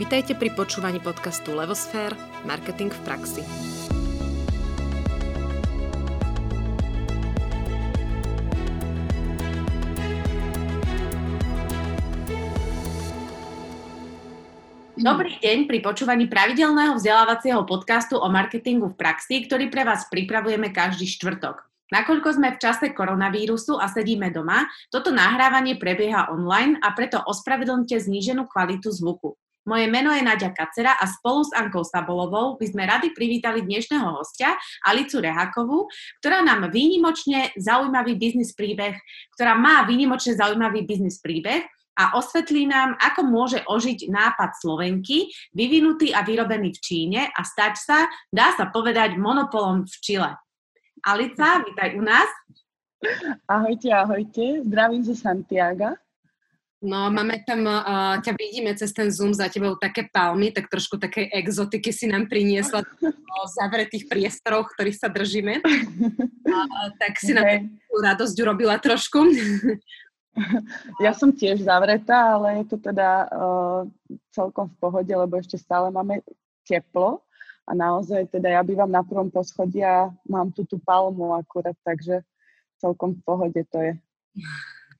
[0.00, 2.16] Vitajte pri počúvaní podcastu Levosfér–
[2.48, 3.44] Marketing v praxi.
[14.96, 20.72] Dobrý deň pri počúvaní pravidelného vzdelávacieho podcastu o marketingu v praxi, ktorý pre vás pripravujeme
[20.72, 21.60] každý štvrtok.
[21.92, 28.00] Nakoľko sme v čase koronavírusu a sedíme doma, toto nahrávanie prebieha online a preto ospravedlňte
[28.00, 29.36] zníženú kvalitu zvuku.
[29.70, 34.18] Moje meno je Nadia Kacera a spolu s Ankou Sabolovou by sme radi privítali dnešného
[34.18, 35.86] hostia, Alicu Rehakovú,
[36.18, 38.98] ktorá nám výnimočne zaujímavý biznis príbeh,
[39.38, 46.10] ktorá má výnimočne zaujímavý biznis príbeh a osvetlí nám, ako môže ožiť nápad Slovenky, vyvinutý
[46.18, 50.34] a vyrobený v Číne a stať sa, dá sa povedať, monopolom v Čile.
[51.06, 52.26] Alica, vítaj u nás.
[53.46, 54.66] Ahojte, ahojte.
[54.66, 55.94] Zdravím zo Santiago.
[56.80, 60.96] No, máme tam, uh, ťa vidíme cez ten Zoom za tebou také palmy, tak trošku
[60.96, 62.80] také exotiky si nám priniesla
[63.44, 65.60] v zavretých priestoroch, ktorých sa držíme.
[66.50, 67.62] Uh, tak si okay.
[67.62, 69.22] nám radosť urobila trošku.
[71.02, 73.82] Ja som tiež zavretá, ale je to teda uh,
[74.30, 76.22] celkom v pohode, lebo ešte stále máme
[76.64, 77.22] teplo
[77.66, 82.22] a naozaj teda ja bývam na prvom poschodí a mám tu tú palmu akurát, takže
[82.78, 83.92] celkom v pohode to je.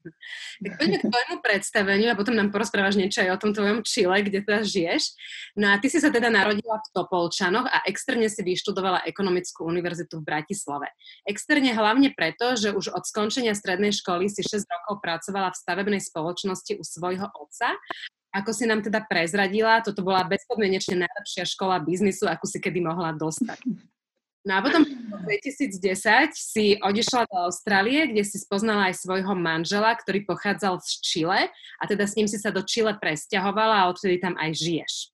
[0.65, 4.20] Tak poďme k tvojmu predstaveniu a potom nám porozprávaš niečo aj o tom tvojom Čile,
[4.20, 5.17] kde teda žiješ.
[5.56, 10.21] No a ty si sa teda narodila v Topolčanoch a externe si vyštudovala ekonomickú univerzitu
[10.21, 10.93] v Bratislave.
[11.25, 16.03] Externe hlavne preto, že už od skončenia strednej školy si 6 rokov pracovala v stavebnej
[16.05, 17.77] spoločnosti u svojho otca
[18.31, 23.11] ako si nám teda prezradila, toto bola bezpodmienečne najlepšia škola biznisu, akú si kedy mohla
[23.11, 23.59] dostať.
[24.41, 29.92] No a potom v 2010 si odišla do Austrálie, kde si spoznala aj svojho manžela,
[29.92, 34.16] ktorý pochádzal z Čile a teda s ním si sa do Čile presťahovala a odtedy
[34.16, 35.12] tam aj žiješ.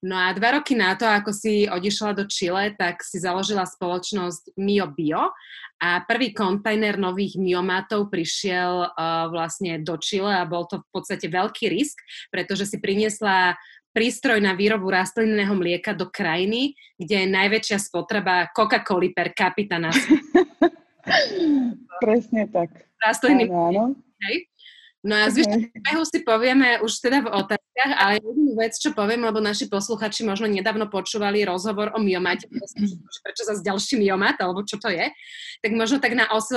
[0.00, 4.56] No a dva roky na to, ako si odišla do Čile, tak si založila spoločnosť
[4.56, 5.30] Mio Bio
[5.76, 11.28] a prvý kontajner nových miomatov prišiel uh, vlastne do Čile a bol to v podstate
[11.28, 12.00] veľký risk,
[12.32, 19.14] pretože si priniesla prístroj na výrobu rastlinného mlieka do krajiny, kde je najväčšia spotreba Coca-Coly
[19.14, 19.90] per capita na
[22.02, 22.70] Presne tak.
[23.00, 24.46] Rastlinný áno, Hej.
[25.00, 26.04] No a zvyšok okay.
[26.04, 30.44] si povieme už teda v otázkach, ale jednu vec, čo poviem, lebo naši posluchači možno
[30.44, 32.44] nedávno počúvali rozhovor o myomate,
[33.24, 35.08] prečo zase ďalší myomat, alebo čo to je,
[35.64, 36.52] tak možno tak na os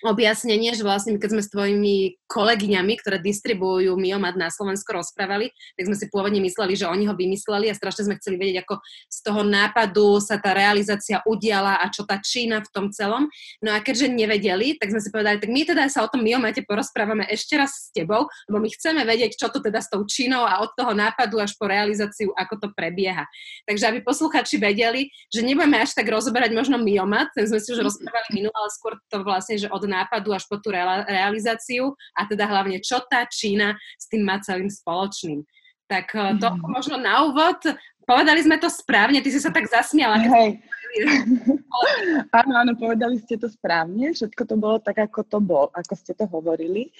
[0.00, 5.84] objasnenie, že vlastne keď sme s tvojimi kolegyňami, ktoré distribujú Miomat na Slovensku rozprávali, tak
[5.86, 9.18] sme si pôvodne mysleli, že oni ho vymysleli a strašne sme chceli vedieť, ako z
[9.20, 13.28] toho nápadu sa tá realizácia udiala a čo tá Čína v tom celom.
[13.60, 16.64] No a keďže nevedeli, tak sme si povedali, tak my teda sa o tom Miomate
[16.64, 20.42] porozprávame ešte raz s tebou, lebo my chceme vedieť, čo to teda s tou Čínou
[20.48, 23.28] a od toho nápadu až po realizáciu, ako to prebieha.
[23.68, 27.84] Takže aby posluchači vedeli, že nebudeme až tak rozoberať možno Miomat, ten sme si už
[27.84, 30.70] rozprávali minule, ale skôr to vlastne, že od nápadu až po tú
[31.08, 35.42] realizáciu a teda hlavne čo tá Čína s tým má celým spoločným.
[35.86, 36.60] Tak eh, to mm.
[36.66, 37.60] možno na úvod.
[38.02, 40.18] Povedali sme to správne, ty si sa tak zasmiala.
[40.18, 40.58] Hej.
[42.38, 46.12] áno, áno, povedali ste to správne, všetko to bolo tak, ako to bol, ako ste
[46.12, 46.92] to hovorili.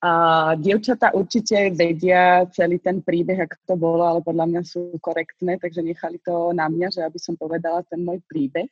[0.00, 5.60] A dievčatá určite vedia celý ten príbeh, ako to bolo, ale podľa mňa sú korektné,
[5.60, 8.70] takže nechali to na mňa, že aby som povedala ten môj príbeh.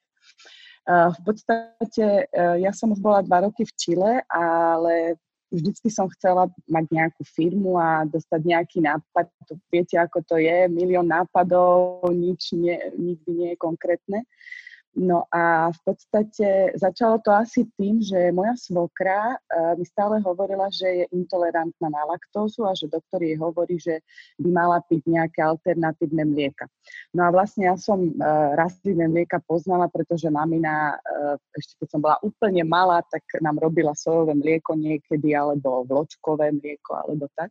[0.89, 5.15] V podstate e, ja som už bola dva roky v Čile, ale
[5.53, 9.31] vždycky som chcela mať nejakú firmu a dostať nejaký nápad.
[9.71, 14.27] Viete, ako to je, milión nápadov, nič nie, nikdy nie je konkrétne.
[14.93, 20.69] No a v podstate začalo to asi tým, že moja svokra uh, mi stále hovorila,
[20.69, 24.05] že je intolerantná na laktózu a že doktor jej hovorí, že
[24.37, 26.69] by mala piť nejaké alternatívne mlieka.
[27.17, 32.01] No a vlastne ja som uh, rastlínne mlieka poznala, pretože mamina, uh, ešte keď som
[32.05, 37.49] bola úplne malá, tak nám robila sojové mlieko niekedy, alebo vločkové mlieko, alebo tak.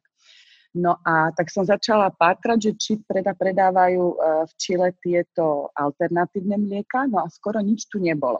[0.71, 4.15] No a tak som začala pátrať, že či preda, predávajú e,
[4.47, 8.39] v Čile tieto alternatívne mlieka, no a skoro nič tu nebolo.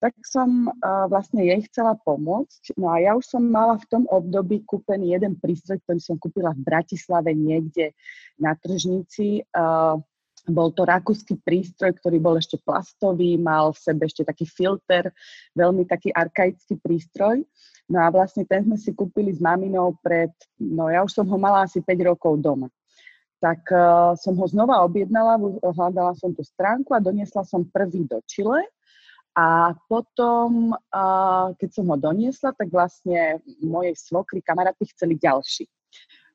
[0.00, 2.72] Tak som uh, vlastne jej chcela pomôcť.
[2.80, 6.56] No a ja už som mala v tom období kúpený jeden prístroj, ktorý som kúpila
[6.56, 7.92] v Bratislave niekde
[8.40, 9.44] na tržnici.
[9.52, 10.00] Uh,
[10.48, 15.12] bol to rakúsky prístroj, ktorý bol ešte plastový, mal v sebe ešte taký filter,
[15.52, 17.44] veľmi taký arkaický prístroj.
[17.90, 21.36] No a vlastne ten sme si kúpili s maminou pred, no ja už som ho
[21.36, 22.70] mala asi 5 rokov doma.
[23.40, 28.20] Tak uh, som ho znova objednala, hľadala som tú stránku a doniesla som prvý do
[28.28, 28.62] Chile.
[29.34, 35.64] A potom, uh, keď som ho doniesla, tak vlastne mojej svokry kamaráty chceli ďalší.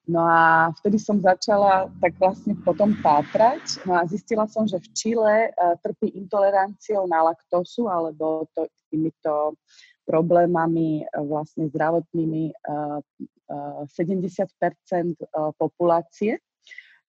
[0.06, 3.81] No a vtedy som začala tak vlastne potom pátrať.
[3.90, 9.57] No a zistila som, že v Čile uh, trpí intoleranciou na laktósu alebo to, týmito
[10.06, 13.02] problémami uh, vlastne zdravotnými uh,
[13.50, 15.18] uh, 70%
[15.57, 16.38] populácie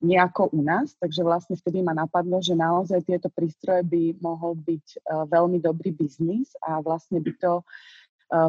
[0.04, 4.52] nie ako u nás, takže vlastne vtedy ma napadlo, že naozaj tieto prístroje by mohol
[4.52, 7.64] byť veľmi dobrý biznis a vlastne by to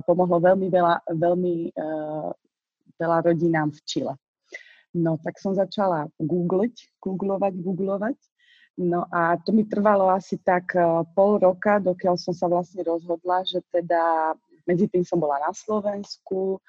[0.03, 1.71] pomohlo veľmi veľa, veľmi
[2.99, 4.13] veľa rodinám v Čile.
[4.97, 8.17] No tak som začala googliť, googlovať, googlovať.
[8.77, 10.73] No a to mi trvalo asi tak
[11.17, 14.33] pol roka, dokiaľ som sa vlastne rozhodla, že teda
[14.69, 16.61] medzi tým som bola na Slovensku,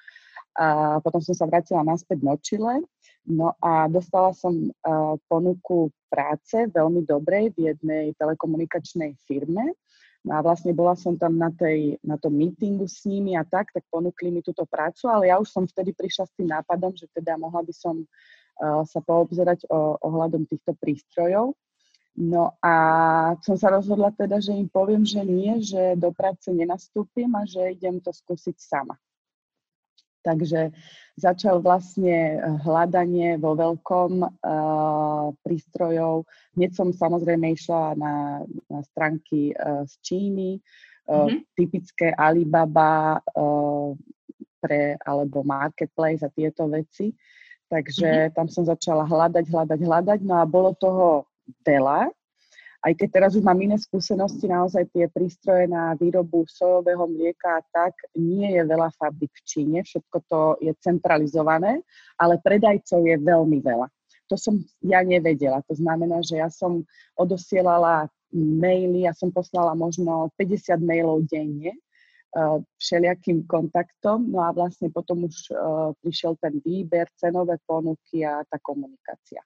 [0.59, 2.83] a potom som sa vrátila naspäť do Chile.
[3.29, 9.77] No a dostala som uh, ponuku práce veľmi dobrej v jednej telekomunikačnej firme.
[10.27, 13.71] No a vlastne bola som tam na, tej, na tom meetingu s nimi a tak,
[13.71, 17.07] tak ponúkli mi túto prácu, ale ja už som vtedy prišla s tým nápadom, že
[17.15, 21.55] teda mohla by som uh, sa poobzerať o, ohľadom týchto prístrojov.
[22.19, 22.73] No a
[23.47, 27.79] som sa rozhodla teda, že im poviem, že nie, že do práce nenastúpim a že
[27.79, 28.99] idem to skúsiť sama.
[30.19, 30.71] Takže
[31.19, 36.23] začal vlastne eh, hľadanie vo veľkom uh, prístrojov.
[36.55, 41.39] Hneď som samozrejme išla na, na stránky uh, z Číny, uh, mm-hmm.
[41.55, 43.95] typické Alibaba uh,
[44.59, 47.11] pre, alebo Marketplace a tieto veci.
[47.69, 48.33] Takže mm-hmm.
[48.33, 50.19] tam som začala hľadať, hľadať, hľadať.
[50.25, 51.29] No a bolo toho
[51.63, 52.11] veľa
[52.79, 57.91] aj keď teraz už mám iné skúsenosti, naozaj tie prístroje na výrobu sojového mlieka tak,
[58.15, 61.83] nie je veľa fabrik v Číne, všetko to je centralizované,
[62.15, 63.87] ale predajcov je veľmi veľa.
[64.31, 65.59] To som ja nevedela.
[65.67, 66.85] To znamená, že ja som
[67.19, 71.73] odosielala maily, ja som poslala možno 50 mailov denne,
[72.37, 78.45] uh, všelijakým kontaktom, no a vlastne potom už uh, prišiel ten výber, cenové ponuky a
[78.47, 79.41] tá komunikácia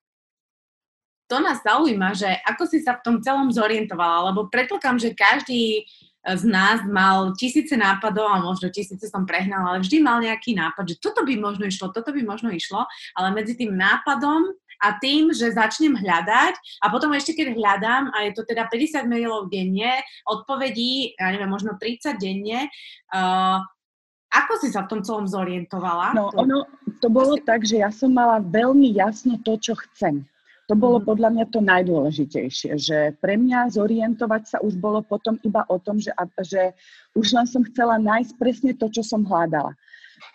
[1.34, 5.90] to nás zaujíma, že ako si sa v tom celom zorientovala, lebo predpokladám, že každý
[6.24, 10.96] z nás mal tisíce nápadov a možno tisíce som prehnala, ale vždy mal nejaký nápad,
[10.96, 12.86] že toto by možno išlo, toto by možno išlo,
[13.18, 18.30] ale medzi tým nápadom a tým, že začnem hľadať a potom ešte keď hľadám a
[18.30, 22.72] je to teda 50 mailov denne, odpovedí, ja neviem, možno 30 denne,
[23.12, 23.60] uh,
[24.34, 26.16] ako si sa v tom celom zorientovala?
[26.16, 26.66] No, ono,
[27.04, 30.24] to bolo tak, že ja som mala veľmi jasno to, čo chcem.
[30.72, 31.06] To bolo mhm.
[31.06, 36.00] podľa mňa to najdôležitejšie, že pre mňa zorientovať sa už bolo potom iba o tom,
[36.00, 36.72] že, že
[37.20, 39.76] už len som chcela nájsť presne to, čo som hľadala.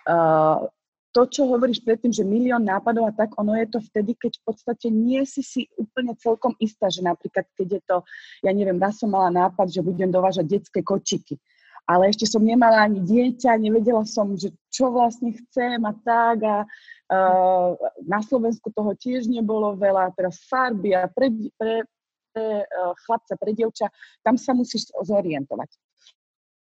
[0.05, 0.69] Uh,
[1.17, 4.43] to, čo hovoríš predtým, že milión nápadov a tak, ono je to vtedy, keď v
[4.45, 7.97] podstate nie si si úplne celkom istá, že napríklad, keď je to,
[8.45, 11.41] ja neviem, raz som mala nápad, že budem dovážať detské kočiky
[11.89, 16.57] ale ešte som nemala ani dieťa, nevedela som, že čo vlastne chcem a tak a
[16.69, 17.73] uh,
[18.05, 21.89] na Slovensku toho tiež nebolo veľa, teraz farby a pre, pre,
[22.37, 23.89] pre uh, chlapca, pre dievča,
[24.21, 25.73] tam sa musíš zorientovať.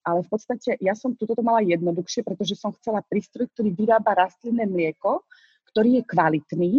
[0.06, 4.68] Ale v podstate ja som toto mala jednoduchšie, pretože som chcela prístroj, ktorý vyrába rastlinné
[4.68, 5.24] mlieko,
[5.72, 6.72] ktorý je kvalitný,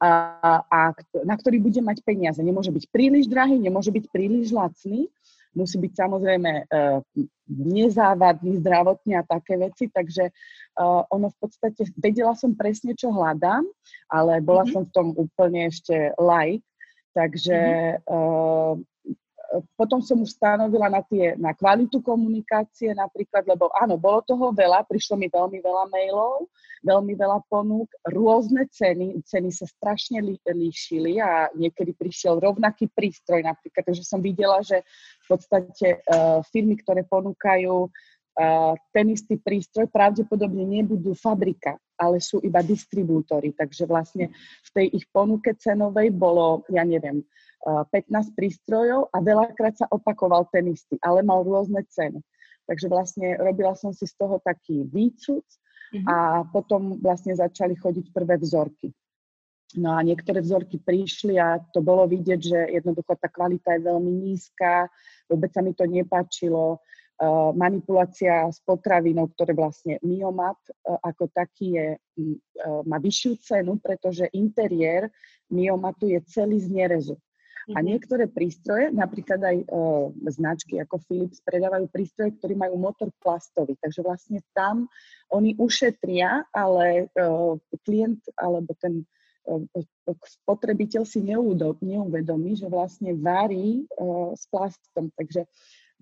[0.00, 0.12] a,
[0.68, 0.78] a
[1.24, 2.40] na ktorý bude mať peniaze.
[2.40, 5.08] Nemôže byť príliš drahý, nemôže byť príliš lacný
[5.54, 7.02] musí byť samozrejme uh,
[7.50, 13.66] nezávadný zdravotne a také veci, takže uh, ono v podstate, vedela som presne, čo hľadám,
[14.10, 14.74] ale bola mm-hmm.
[14.74, 16.66] som v tom úplne ešte like,
[17.14, 17.58] takže
[17.98, 18.86] mm-hmm.
[19.74, 24.86] Potom som už stanovila na, tie, na kvalitu komunikácie napríklad, lebo áno, bolo toho veľa,
[24.86, 26.46] prišlo mi veľmi veľa mailov,
[26.86, 33.42] veľmi veľa ponúk, rôzne ceny, ceny sa strašne lí, líšili a niekedy prišiel rovnaký prístroj
[33.42, 34.86] napríklad, takže som videla, že
[35.26, 42.38] v podstate uh, firmy, ktoré ponúkajú uh, ten istý prístroj, pravdepodobne nebudú fabrika, ale sú
[42.46, 44.30] iba distribútory, takže vlastne
[44.64, 47.26] v tej ich ponuke cenovej bolo, ja neviem,
[47.66, 52.20] 15 prístrojov a veľakrát sa opakoval ten istý, ale mal rôzne ceny.
[52.64, 56.06] Takže vlastne robila som si z toho taký výcud mm-hmm.
[56.06, 58.94] a potom vlastne začali chodiť prvé vzorky.
[59.78, 64.10] No a niektoré vzorky prišli a to bolo vidieť, že jednoducho tá kvalita je veľmi
[64.10, 64.90] nízka,
[65.30, 66.82] vôbec sa mi to nepáčilo.
[67.20, 70.56] Uh, manipulácia s potravinou, ktoré vlastne miomat
[70.88, 75.12] uh, ako taký je, uh, má vyššiu cenu, pretože interiér
[75.52, 77.20] miomatu je celý z nerezu.
[77.76, 77.86] A mhm.
[77.86, 79.66] niektoré prístroje, napríklad aj e,
[80.32, 83.76] značky ako Philips, predávajú prístroje, ktorí majú motor plastový.
[83.80, 84.88] Takže vlastne tam
[85.30, 87.26] oni ušetria, ale e,
[87.84, 89.04] klient alebo ten
[89.44, 89.84] e,
[90.44, 93.84] spotrebiteľ si neuvedomí, že vlastne varí e,
[94.32, 95.12] s plastom.
[95.14, 95.44] Takže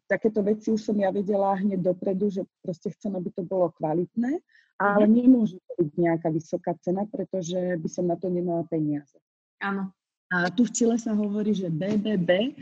[0.06, 4.40] takéto veci už som ja vedela hneď dopredu, že proste chcem, aby to bolo kvalitné
[4.78, 5.18] ale mm-hmm.
[5.18, 9.18] nemôže to byť nejaká vysoká cena, pretože by som na to nemala peniaze.
[9.58, 9.90] Áno.
[10.28, 12.52] A tu v Čile sa hovorí, že BBB,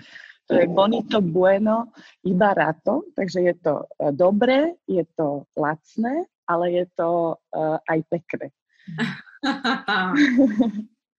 [0.47, 1.91] to je bonito bueno
[2.23, 7.99] iba rato, takže je to e, dobré, je to lacné, ale je to uh, aj
[8.07, 8.55] pekné.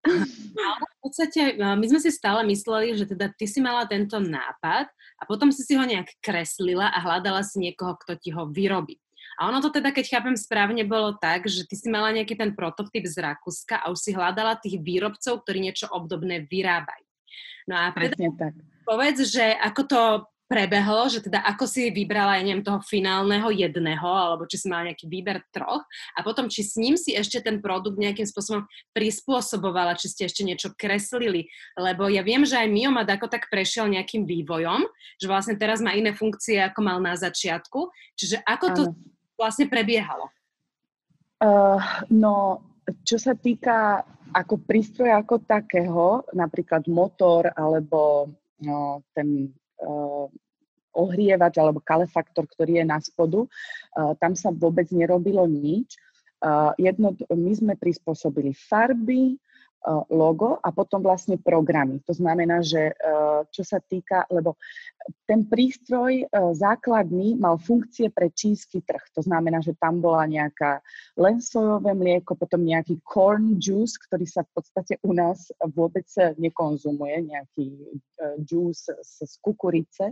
[0.07, 4.87] V podstate my sme si stále mysleli, že teda ty si mala tento nápad
[5.19, 8.95] a potom si si ho nejak kreslila a hľadala si niekoho, kto ti ho vyrobí.
[9.37, 12.57] A ono to teda, keď chápem správne, bolo tak, že ty si mala nejaký ten
[12.57, 17.05] prototyp z Rakúska a už si hľadala tých výrobcov, ktorí niečo obdobné vyrábajú.
[17.69, 18.53] No a teda, tak.
[18.87, 20.01] povedz, že ako to
[20.47, 24.89] prebehlo, že teda ako si vybrala, ja neviem, toho finálneho jedného, alebo či si mala
[24.89, 25.83] nejaký výber troch
[26.15, 28.63] a potom či s ním si ešte ten produkt nejakým spôsobom
[28.95, 33.91] prispôsobovala, či ste ešte niečo kreslili, lebo ja viem, že aj Miomad ako tak prešiel
[33.91, 34.87] nejakým vývojom,
[35.19, 39.16] že vlastne teraz má iné funkcie, ako mal na začiatku, čiže ako to ano.
[39.37, 40.27] Vlastne prebiehalo?
[41.37, 41.77] Uh,
[42.09, 42.65] no,
[43.05, 44.01] čo sa týka
[44.33, 49.53] ako prístroja ako takého, napríklad motor alebo no, ten
[49.85, 50.25] uh,
[50.97, 55.95] ohrievač alebo kalefaktor, ktorý je na spodu, uh, tam sa vôbec nerobilo nič.
[56.41, 59.37] Uh, jedno, my sme prispôsobili farby,
[60.11, 62.03] logo a potom vlastne programy.
[62.09, 62.91] To znamená, že
[63.55, 64.59] čo sa týka, lebo
[65.23, 68.99] ten prístroj základný mal funkcie pre čínsky trh.
[69.15, 70.83] To znamená, že tam bola nejaká
[71.15, 77.31] len sojové mlieko, potom nejaký corn juice, ktorý sa v podstate u nás vôbec nekonzumuje,
[77.31, 77.65] nejaký
[78.43, 80.11] juice z kukurice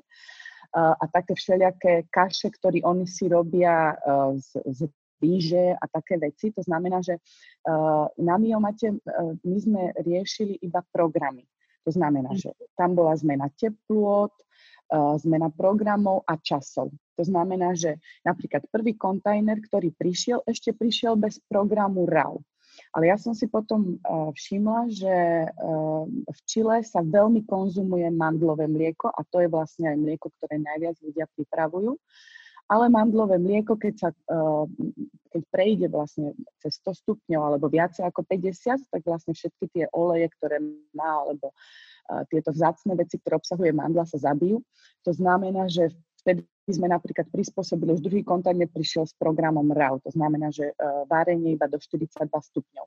[0.75, 3.95] a také všelijaké kaše, ktoré oni si robia
[4.39, 4.79] z, z
[5.22, 6.51] rýže a také veci.
[6.55, 9.00] To znamená, že uh, na Miomate uh,
[9.43, 11.48] my sme riešili iba programy.
[11.86, 12.39] To znamená, mm.
[12.39, 14.34] že tam bola zmena teplôt,
[14.91, 16.91] uh, zmena programov a časov.
[17.15, 17.95] To znamená, že
[18.27, 22.41] napríklad prvý kontajner, ktorý prišiel, ešte prišiel bez programu RAW.
[22.91, 24.03] Ale ja som si potom
[24.36, 25.15] všimla, že
[26.27, 31.00] v Čile sa veľmi konzumuje mandlové mlieko a to je vlastne aj mlieko, ktoré najviac
[31.00, 31.95] ľudia pripravujú
[32.65, 34.65] ale mandlové mlieko, keď, sa, eh,
[35.29, 40.29] keď prejde vlastne cez 100 stupňov alebo viacej ako 50, tak vlastne všetky tie oleje,
[40.39, 40.57] ktoré
[40.98, 44.65] má, alebo eh, tieto vzácne veci, ktoré obsahuje mandla, sa zabijú.
[45.05, 45.93] To znamená, že
[46.25, 51.05] vtedy sme napríklad prispôsobili, už druhý kontajner prišiel s programom RAW, to znamená, že uh,
[51.05, 52.86] várenie iba do 42 stupňov.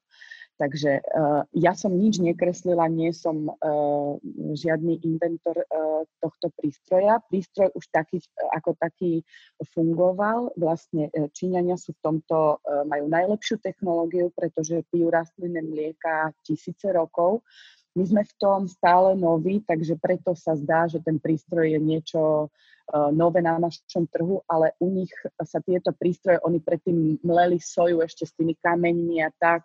[0.58, 4.18] Takže uh, ja som nič nekreslila, nie som uh,
[4.58, 7.22] žiadny inventor uh, tohto prístroja.
[7.30, 8.18] Prístroj už taký,
[8.50, 9.22] ako taký
[9.70, 10.50] fungoval.
[10.58, 17.46] Vlastne Číňania sú v tomto, uh, majú najlepšiu technológiu, pretože pijú rastlinné mlieka tisíce rokov.
[17.94, 22.50] My sme v tom stále noví, takže preto sa zdá, že ten prístroj je niečo
[22.50, 28.02] uh, nové na našom trhu, ale u nich sa tieto prístroje, oni predtým mleli soju
[28.02, 29.62] ešte s tými kameňmi a tak,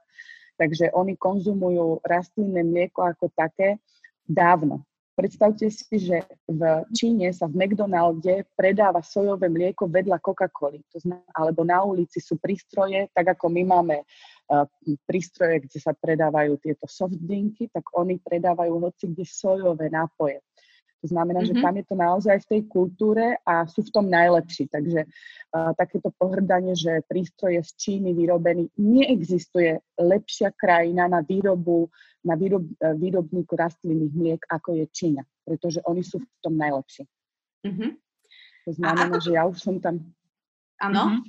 [0.63, 3.83] Takže oni konzumujú rastlinné mlieko ako také
[4.23, 4.87] dávno.
[5.13, 10.79] Predstavte si, že v Číne sa v McDonalde predáva sojové mlieko vedľa Coca-Coly.
[11.35, 14.65] Alebo na ulici sú prístroje, tak ako my máme uh,
[15.03, 20.39] prístroje, kde sa predávajú tieto softdrinky, tak oni predávajú hoci kde sojové nápoje.
[21.03, 21.59] To znamená, mm-hmm.
[21.59, 24.71] že tam je to naozaj v tej kultúre a sú v tom najlepší.
[24.71, 31.91] Takže uh, takéto pohrdanie, že prístroj je z Číny vyrobený, neexistuje lepšia krajina na výrobu,
[32.23, 35.27] na výrob, uh, výrobníku rastlinných mliek, ako je Čína.
[35.43, 37.03] Pretože oni sú v tom najlepší.
[37.67, 37.91] Mm-hmm.
[38.63, 39.99] To znamená, že ja už som tam...
[40.79, 41.19] Áno?
[41.19, 41.21] Mm-hmm.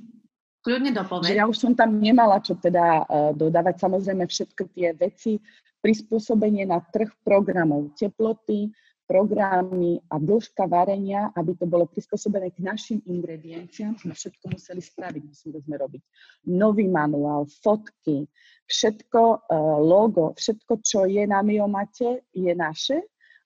[0.63, 1.35] Kľudne dopoveď.
[1.35, 3.83] Že ja už som tam nemala čo teda uh, dodávať.
[3.83, 5.43] Samozrejme všetky tie veci,
[5.83, 8.73] prispôsobenie na trh programov, teploty,
[9.05, 15.23] programy a dĺžka varenia, aby to bolo prispôsobené k našim ingredienciám, sme všetko museli spraviť,
[15.29, 16.03] museli sme robiť.
[16.49, 18.25] Nový manuál, fotky,
[18.65, 22.99] všetko, uh, logo, všetko, čo je na Miomate, je naše,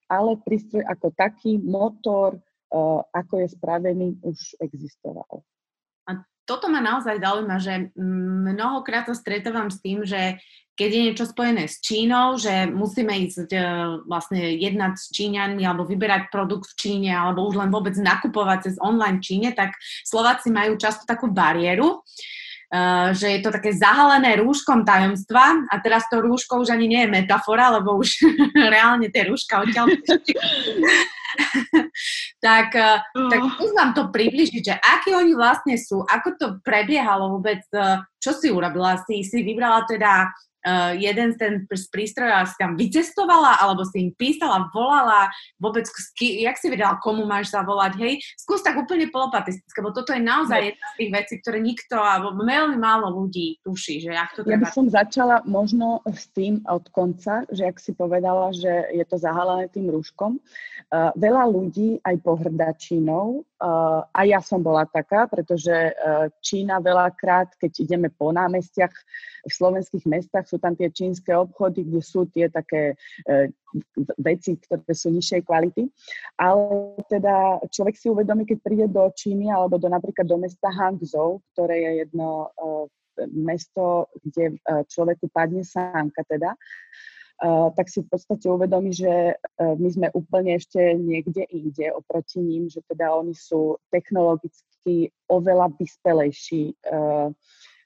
[0.07, 2.39] ale prístroj ako taký, motor,
[2.71, 5.43] uh, ako je spravený, už existoval
[6.49, 7.93] toto ma naozaj zaujíma, že
[8.49, 10.41] mnohokrát sa stretávam s tým, že
[10.73, 13.59] keď je niečo spojené s Čínou, že musíme ísť e,
[14.07, 18.75] vlastne jednať s Číňanmi alebo vyberať produkt v Číne alebo už len vôbec nakupovať cez
[18.79, 19.75] online Číne, tak
[20.07, 22.48] Slováci majú často takú bariéru, Uh,
[23.17, 25.65] že je to také zahalené rúškom tajomstva.
[25.73, 28.21] A teraz to rúško už ani nie je metafora, lebo už
[28.73, 29.89] reálne tie rúška odtiaľ
[32.45, 33.41] tak, uh, tak
[33.77, 38.49] nám to približiť, že akí oni vlastne sú, ako to prebiehalo vôbec, uh, čo si
[38.49, 38.97] urobila?
[39.05, 40.29] Si, si vybrala teda
[40.65, 45.87] uh, jeden z, ten, z prístrojov si tam vycestovala, alebo si im písala, volala, vôbec,
[45.87, 50.21] ski, jak si vedela, komu máš zavolať, hej, skús tak úplne polopatistické, lebo toto je
[50.21, 54.43] naozaj jedna z tých vecí, ktoré nikto, alebo veľmi málo ľudí tuší, že jak to
[54.43, 54.55] treba.
[54.55, 59.05] Ja by som začala možno s tým od konca, že ak si povedala, že je
[59.07, 64.83] to zahalené tým rúškom, uh, veľa ľudí aj pohrdá Čínou, uh, a ja som bola
[64.85, 68.93] taká, pretože uh, Čína veľakrát, keď ideme po námestiach
[69.39, 72.93] v slovenských mestách, sú tam tie čínske obchody, kde sú tie také
[73.25, 73.47] uh,
[74.19, 75.87] veci, ktoré sú nižšej kvality.
[76.37, 81.41] Ale teda človek si uvedomí, keď príde do Číny alebo do napríklad do mesta Hangzhou,
[81.55, 82.85] ktoré je jedno uh,
[83.31, 86.53] mesto, kde uh, človeku padne sánka teda,
[87.75, 89.31] tak si v podstate uvedomí, že
[89.63, 96.75] my sme úplne ešte niekde inde oproti ním, že teda oni sú technologicky oveľa vyspelejší,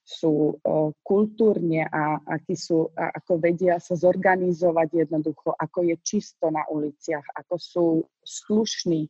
[0.03, 0.59] sú
[0.99, 7.23] kultúrne a aký sú, a ako vedia sa zorganizovať jednoducho, ako je čisto na uliciach,
[7.39, 7.85] ako sú
[8.19, 9.07] slušní,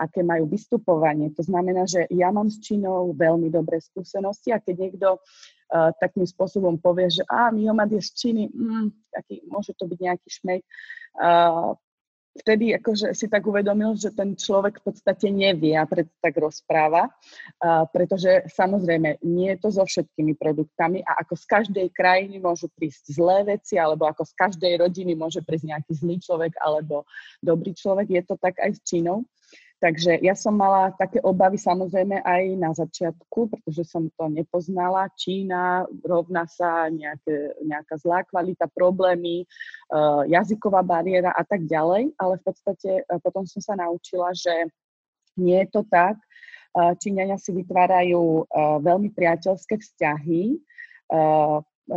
[0.00, 1.28] aké majú vystupovanie.
[1.36, 6.24] To znamená, že ja mám s Čínou veľmi dobré skúsenosti a keď niekto uh, takým
[6.24, 10.64] spôsobom povie, že a Miomad je z Číny, mm, taký, môže to byť nejaký šmek,
[11.20, 11.76] uh,
[12.40, 17.12] vtedy akože si tak uvedomil, že ten človek v podstate nevie a preto tak rozpráva,
[17.92, 23.12] pretože samozrejme nie je to so všetkými produktami a ako z každej krajiny môžu prísť
[23.12, 27.04] zlé veci alebo ako z každej rodiny môže prísť nejaký zlý človek alebo
[27.44, 29.28] dobrý človek, je to tak aj s Čínou.
[29.80, 35.08] Takže ja som mala také obavy samozrejme aj na začiatku, pretože som to nepoznala.
[35.16, 39.48] Čína rovná sa nejaké, nejaká zlá kvalita, problémy,
[39.88, 42.12] uh, jazyková bariéra a tak ďalej.
[42.20, 44.52] Ale v podstate uh, potom som sa naučila, že
[45.40, 46.20] nie je to tak.
[46.76, 48.52] Uh, Číňania si vytvárajú
[48.84, 50.60] veľmi priateľské vzťahy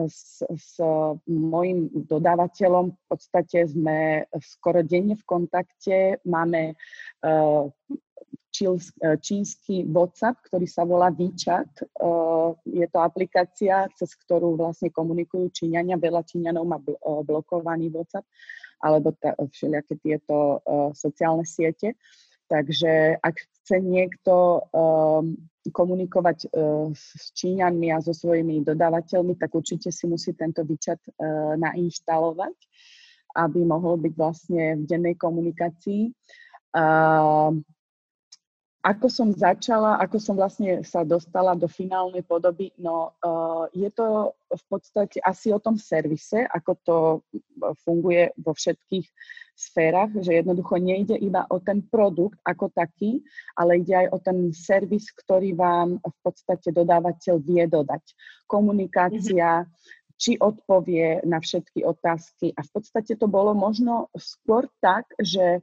[0.09, 0.75] s, s
[1.29, 6.17] mojim dodávateľom v podstate sme skoro denne v kontakte.
[6.25, 6.73] Máme
[7.23, 7.69] uh,
[9.21, 11.89] čínsky WhatsApp, ktorý sa volá WeChat.
[11.97, 15.97] Uh, je to aplikácia, cez ktorú vlastne komunikujú Číňania.
[15.97, 16.77] Veľa Číňanov má
[17.25, 18.25] blokovaný WhatsApp
[18.83, 20.59] alebo všelijaké tieto
[20.91, 21.96] sociálne siete.
[22.53, 25.33] Takže ak chce niekto um,
[25.74, 31.57] komunikovať uh, s Číňanmi a so svojimi dodávateľmi, tak určite si musí tento výčat uh,
[31.57, 32.53] nainštalovať,
[33.42, 36.13] aby mohol byť vlastne v dennej komunikácii.
[36.77, 37.57] Uh,
[38.85, 44.37] ako som začala, ako som vlastne sa dostala do finálnej podoby, no uh, je to
[44.46, 46.98] v podstate asi o tom servise, ako to
[47.81, 49.09] funguje vo všetkých
[49.55, 53.22] sférach, že jednoducho nejde iba o ten produkt ako taký,
[53.53, 58.03] ale ide aj o ten servis, ktorý vám v podstate dodávateľ vie dodať.
[58.50, 60.18] Komunikácia, mm-hmm.
[60.18, 62.51] či odpovie na všetky otázky.
[62.57, 65.61] A v podstate to bolo možno skôr tak, že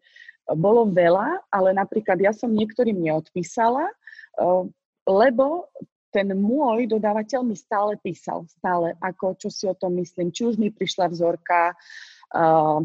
[0.50, 4.64] bolo veľa, ale napríklad ja som niektorým neodpísala, eh,
[5.06, 5.70] lebo
[6.10, 10.58] ten môj dodávateľ mi stále písal, stále ako, čo si o tom myslím, či už
[10.58, 11.70] mi prišla vzorka,
[12.34, 12.82] uh,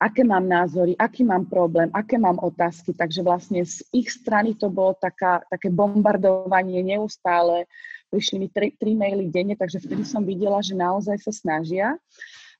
[0.00, 2.90] aké mám názory, aký mám problém, aké mám otázky.
[2.96, 7.68] Takže vlastne z ich strany to bolo taká, také bombardovanie neustále.
[8.10, 11.98] Prišli mi tri, tri maily denne, takže vtedy som videla, že naozaj sa snažia.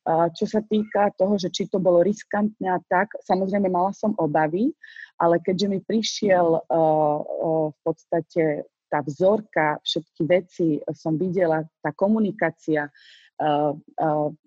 [0.06, 4.70] Čo sa týka toho, že či to bolo riskantné a tak, samozrejme mala som obavy,
[5.18, 6.62] ale keďže mi prišiel
[7.66, 12.86] v podstate tá vzorka, všetky veci som videla, tá komunikácia,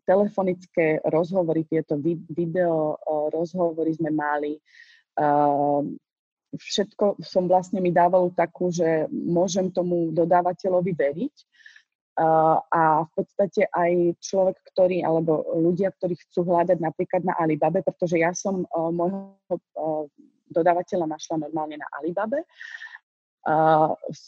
[0.06, 1.98] telefonické rozhovory, tieto
[2.30, 2.98] video
[3.30, 4.58] rozhovory sme mali,
[6.50, 11.36] všetko som vlastne mi dávalo takú, že môžem tomu dodávateľovi veriť
[12.74, 18.18] a v podstate aj človek, ktorý, alebo ľudia, ktorí chcú hľadať napríklad na Alibabe, pretože
[18.18, 19.38] ja som môjho
[20.50, 22.42] dodávateľa našla normálne na Alibabe.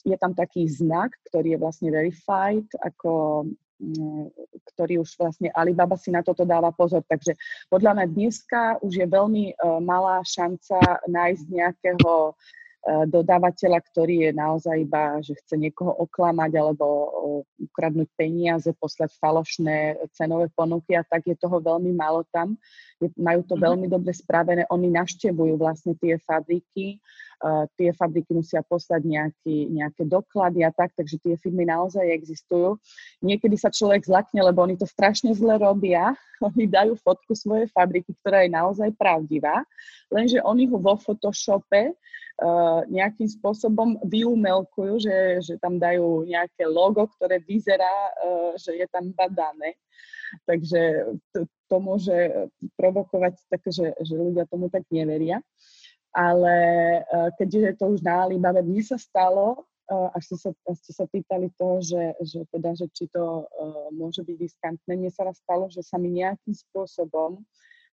[0.07, 3.43] Je tam taký znak, ktorý je vlastne verified, ako
[4.73, 7.01] ktorý už vlastne Alibaba si na toto dáva pozor.
[7.05, 7.33] Takže
[7.67, 12.37] podľa mňa dneska už je veľmi malá šanca nájsť nejakého
[12.81, 16.85] E, dodávateľa, ktorý je naozaj iba, že chce niekoho oklamať alebo
[17.61, 22.57] ukradnúť peniaze, poslať falošné cenové ponuky a tak je toho veľmi málo tam.
[22.97, 23.65] Majú to mm-hmm.
[23.69, 24.65] veľmi dobre spravené.
[24.73, 26.97] Oni naštevujú vlastne tie fabriky
[27.77, 32.77] tie fabriky musia poslať nejaký, nejaké doklady a tak, takže tie firmy naozaj existujú.
[33.25, 36.13] Niekedy sa človek zlakne, lebo oni to strašne zle robia.
[36.41, 39.61] Oni dajú fotku svojej fabriky, ktorá je naozaj pravdivá,
[40.09, 47.05] lenže oni ho vo Photoshope uh, nejakým spôsobom vyumelkujú, že, že tam dajú nejaké logo,
[47.13, 47.85] ktoré vyzerá,
[48.25, 49.77] uh, že je tam badané.
[50.49, 52.17] Takže to, to môže
[52.73, 55.45] provokovať také, že, že ľudia tomu tak neveria.
[56.11, 56.55] Ale
[57.07, 60.91] uh, keďže to už na Alibabe, mne sa stalo, uh, až ste sa, až ste
[60.91, 65.23] sa pýtali to, že, že, teda, že či to uh, môže byť riskantné, mne sa
[65.23, 67.39] raz stalo, že sa mi nejakým spôsobom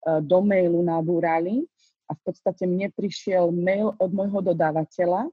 [0.05, 1.65] do mailu nabúrali
[2.05, 5.33] a v podstate mne prišiel mail od môjho dodávateľa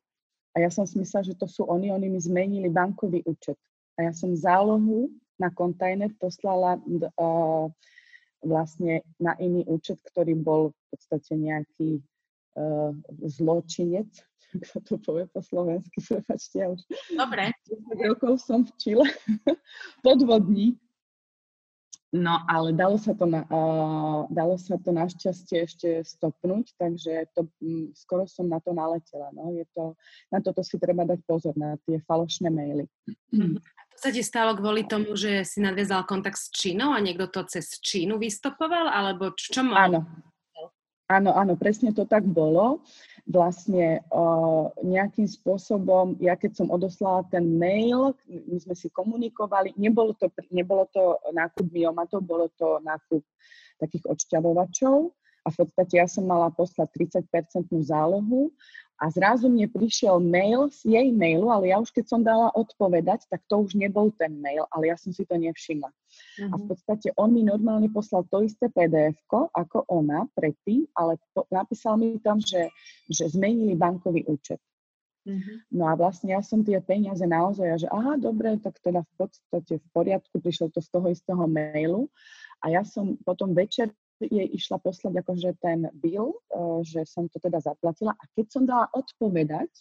[0.51, 3.55] a ja som si myslela, že to sú oni, oni mi zmenili bankový účet.
[3.95, 5.07] A ja som zálohu
[5.39, 7.67] na kontajner poslala uh,
[8.43, 12.03] vlastne na iný účet, ktorý bol v podstate nejaký
[12.55, 12.91] uh,
[13.25, 14.09] zločinec,
[14.55, 16.81] ako to povie po slovensky, prepačte, ja už
[17.15, 17.55] Dobre.
[17.67, 19.07] 10 rokov som v Čile,
[20.05, 20.79] podvodník.
[22.11, 27.47] No, ale dalo sa to, na, uh, dalo sa to našťastie ešte stopnúť, takže to,
[27.63, 29.31] um, skoro som na to naletela.
[29.31, 29.55] No.
[29.55, 29.95] Je to,
[30.27, 32.83] na toto si treba dať pozor, na tie falošné maily.
[33.31, 37.31] A to sa ti stalo kvôli tomu, že si nadviazal kontakt s Čínou a niekto
[37.31, 40.03] to cez Čínu vystopoval, alebo čo Áno,
[41.11, 42.79] Áno, áno, presne to tak bolo.
[43.27, 50.15] Vlastne uh, nejakým spôsobom, ja keď som odoslala ten mail, my sme si komunikovali, nebolo
[50.15, 53.21] to, nebolo to nákup miomatov, bolo to nákup
[53.83, 58.53] takých odšťavovačov a v podstate ja som mala poslať 30-percentnú zálohu
[59.01, 63.25] a zrazu mne prišiel mail z jej mailu, ale ja už keď som dala odpovedať,
[63.33, 65.89] tak to už nebol ten mail, ale ja som si to nevšimla.
[65.89, 66.53] Uh-huh.
[66.53, 66.69] A v mhm.
[66.69, 69.17] podstate on mi normálne poslal to isté pdf
[69.57, 72.69] ako ona predtým, ale po, napísal mi tam, že,
[73.09, 74.61] že zmenili bankový účet.
[75.25, 75.57] Uh-huh.
[75.73, 79.81] No a vlastne ja som tie peniaze naozaj, že aha, dobre, tak teda v podstate
[79.81, 82.05] v poriadku, prišlo to z toho istého mailu
[82.61, 83.89] a ja som potom večer
[84.27, 86.37] jej išla poslať akože ten bill, e,
[86.85, 89.71] že som to teda zaplatila a keď som dala odpovedať,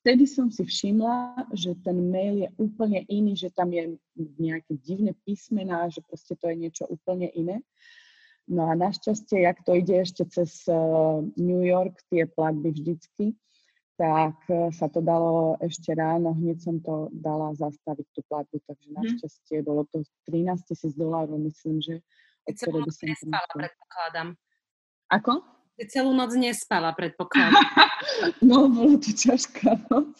[0.00, 3.96] vtedy som si všimla, že ten mail je úplne iný, že tam je
[4.40, 7.60] nejaké divné písmená, že proste to je niečo úplne iné.
[8.44, 10.76] No a našťastie, jak to ide ešte cez e,
[11.40, 13.32] New York, tie platby vždycky,
[13.96, 18.88] tak e, sa to dalo ešte ráno, hneď som to dala zastaviť tú platbu, takže
[18.90, 18.96] mhm.
[19.00, 22.04] našťastie bolo to 13 tisíc dolárov, myslím, že
[22.52, 24.28] celú noc nespala, predpokladám.
[25.08, 25.32] Ako?
[25.74, 27.56] Ty celú noc nespala, predpokladám.
[28.48, 30.12] no, bolo to ťažká noc.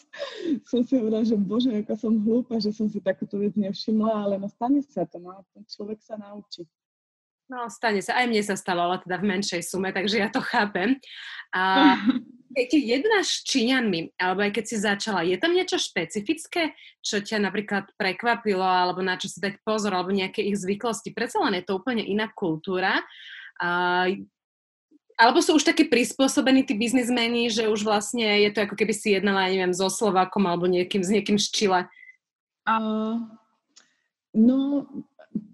[0.67, 4.35] Som si hovorila, že bože, aká som hlúpa, že som si takúto vec nevšimla, ale
[4.35, 6.67] no stane sa to, no ten človek sa naučí.
[7.45, 8.17] No, stane sa.
[8.17, 10.97] Aj mne sa stalo, ale teda v menšej sume, takže ja to chápem.
[11.53, 11.93] A
[12.55, 16.71] keď jednáš s Číňanmi, alebo aj keď si začala, je tam niečo špecifické,
[17.03, 21.11] čo ťa napríklad prekvapilo, alebo na čo si dať pozor, alebo nejaké ich zvyklosti?
[21.11, 23.03] Predsa len je to úplne iná kultúra.
[23.59, 24.07] A,
[25.19, 29.11] alebo sú už také prispôsobení tí biznismeni, že už vlastne je to ako keby si
[29.11, 31.81] jednala, neviem, so Slovákom alebo niekým, s niekým z Čile?
[32.63, 33.19] Uh,
[34.31, 34.87] no,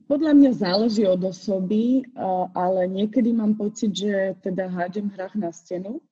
[0.05, 5.49] podľa mňa záleží od osoby, uh, ale niekedy mám pocit, že teda hádžem hrách na
[5.49, 6.10] stenu Uh,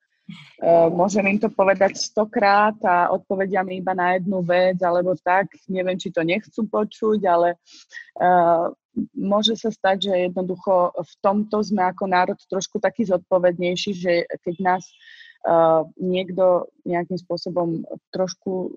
[0.94, 5.98] môžem im to povedať stokrát a odpovedia mi iba na jednu vec, alebo tak, neviem,
[5.98, 7.58] či to nechcú počuť, ale
[8.20, 8.70] uh,
[9.16, 14.14] môže sa stať, že jednoducho v tomto sme ako národ trošku taký zodpovednejší, že
[14.44, 14.84] keď nás
[15.48, 18.76] uh, niekto nejakým spôsobom trošku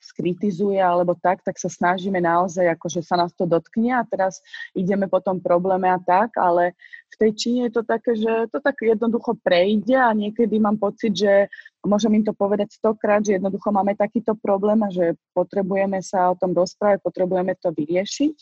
[0.00, 4.40] skritizuje alebo tak, tak sa snažíme naozaj, akože sa nás to dotkne a teraz
[4.72, 6.72] ideme po tom probléme a tak, ale
[7.12, 11.12] v tej Číne je to také, že to tak jednoducho prejde a niekedy mám pocit,
[11.12, 11.52] že
[11.84, 16.38] môžem im to povedať stokrát, že jednoducho máme takýto problém a že potrebujeme sa o
[16.38, 18.36] tom rozprávať, potrebujeme to vyriešiť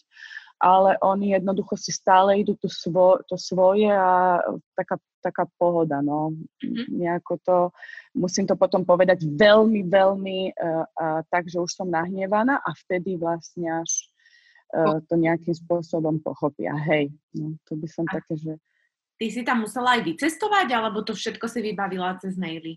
[0.61, 4.37] ale oni jednoducho si stále idú to, svo, to svoje a
[4.77, 6.37] taká, taká pohoda, no.
[6.61, 7.01] Mm-hmm.
[7.01, 7.57] Nejako to,
[8.13, 13.17] musím to potom povedať veľmi, veľmi uh, uh, tak, že už som nahnevaná a vtedy
[13.17, 14.13] vlastne až
[14.77, 16.77] uh, to nejakým spôsobom pochopia.
[16.77, 18.53] Hej, no, to by som a také, že...
[19.17, 22.77] Ty si tam musela aj vycestovať, alebo to všetko si vybavila cez maily?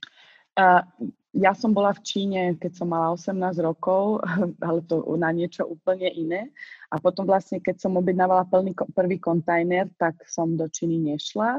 [0.54, 0.86] Uh,
[1.34, 4.22] ja som bola v Číne, keď som mala 18 rokov,
[4.68, 6.54] ale to na niečo úplne iné.
[6.94, 11.58] A potom vlastne, keď som objednávala plný, prvý kontajner, tak som do Číny nešla.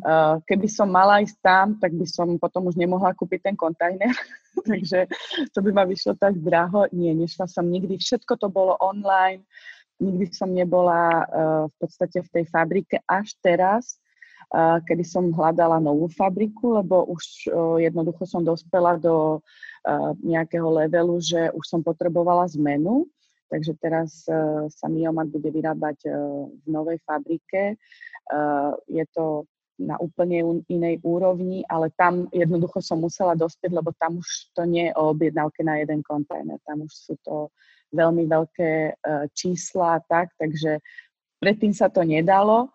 [0.00, 4.16] Uh, keby som mala ísť tam, tak by som potom už nemohla kúpiť ten kontajner.
[4.70, 5.04] Takže
[5.52, 6.88] to by ma vyšlo tak draho.
[6.96, 8.00] Nie, nešla som nikdy.
[8.00, 9.44] Všetko to bolo online.
[10.00, 14.00] Nikdy som nebola uh, v podstate v tej fabrike až teraz,
[14.86, 19.38] kedy som hľadala novú fabriku, lebo už jednoducho som dospela do
[20.20, 23.06] nejakého levelu, že už som potrebovala zmenu.
[23.50, 24.26] Takže teraz
[24.74, 26.06] sa Miomat bude vyrábať
[26.54, 27.74] v novej fabrike.
[28.86, 29.46] Je to
[29.80, 34.92] na úplne inej úrovni, ale tam jednoducho som musela dospieť, lebo tam už to nie
[34.92, 37.48] je o objednávke na jeden kontajner, tam už sú to
[37.90, 38.94] veľmi veľké
[39.32, 40.84] čísla tak, takže
[41.40, 42.68] predtým sa to nedalo,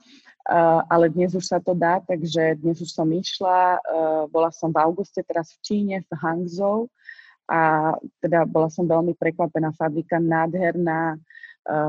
[0.89, 4.77] ale dnes už sa to dá, takže dnes už som išla, uh, bola som v
[4.77, 6.85] auguste teraz v Číne, v Hangzhou.
[7.45, 11.17] A teda bola som veľmi prekvapená, fabrika nádherná,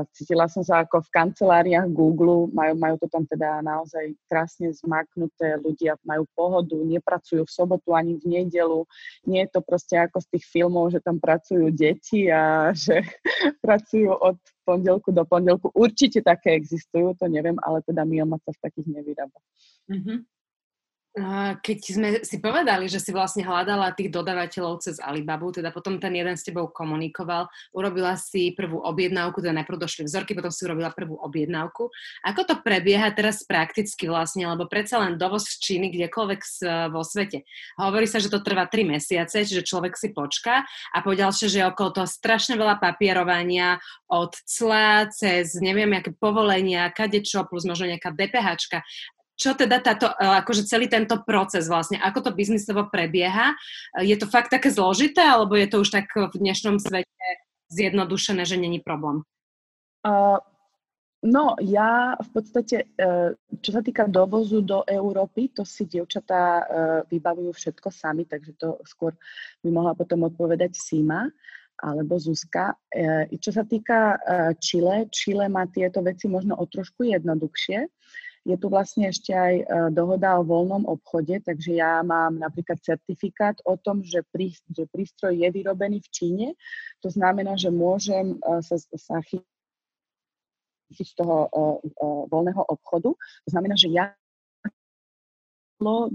[0.09, 5.61] Cítila som sa ako v kanceláriách Google, majú, majú to tam teda naozaj krásne zmaknuté,
[5.61, 8.89] ľudia majú pohodu, nepracujú v sobotu ani v nedelu.
[9.29, 13.05] Nie je to proste ako z tých filmov, že tam pracujú deti a že
[13.61, 15.69] pracujú od pondelku do pondelku.
[15.77, 19.39] Určite také existujú, to neviem, ale teda Miomat sa v takých nevyrába.
[19.93, 20.36] Mm-hmm.
[21.65, 26.13] Keď sme si povedali, že si vlastne hľadala tých dodávateľov cez Alibabu, teda potom ten
[26.13, 30.93] jeden s tebou komunikoval, urobila si prvú objednávku, teda najprv došli vzorky, potom si urobila
[30.93, 31.89] prvú objednávku.
[32.21, 36.41] Ako to prebieha teraz prakticky vlastne, lebo predsa len dovoz z Číny kdekoľvek
[36.93, 37.49] vo svete.
[37.81, 41.65] Hovorí sa, že to trvá 3 mesiace, čiže človek si počká a po ďalšie, že
[41.65, 47.89] je okolo toho strašne veľa papierovania od cla cez neviem, aké povolenia, kadečo, plus možno
[47.89, 48.47] nejaká DPH
[49.37, 53.53] čo teda táto, e, akože celý tento proces vlastne, ako to biznisovo prebieha.
[54.01, 57.27] Je to fakt také zložité, alebo je to už tak v dnešnom svete
[57.69, 59.21] zjednodušené, že není problém?
[60.07, 60.39] Uh,
[61.21, 66.65] no, ja v podstate, uh, čo sa týka dovozu do Európy, to si dievčatá uh,
[67.11, 69.13] vybavujú všetko sami, takže to skôr
[69.61, 71.29] by mohla potom odpovedať Sima
[71.77, 72.73] alebo Zuzka.
[73.37, 74.17] Čo sa týka
[74.57, 77.85] Chile, Chile má tieto veci možno o trošku jednoduchšie.
[78.47, 83.59] Je tu vlastne ešte aj e, dohoda o voľnom obchode, takže ja mám napríklad certifikát
[83.67, 86.47] o tom, že, prí, že prístroj je vyrobený v Číne.
[87.03, 89.43] To znamená, že môžem e, sa, sa chytiť
[90.95, 91.83] z toho uh,
[92.31, 93.11] voľného obchodu.
[93.11, 94.15] To znamená, že ja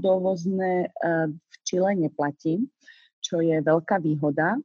[0.01, 0.88] dovozné
[1.29, 2.73] v Čile neplatím,
[3.21, 4.57] čo je veľká výhoda.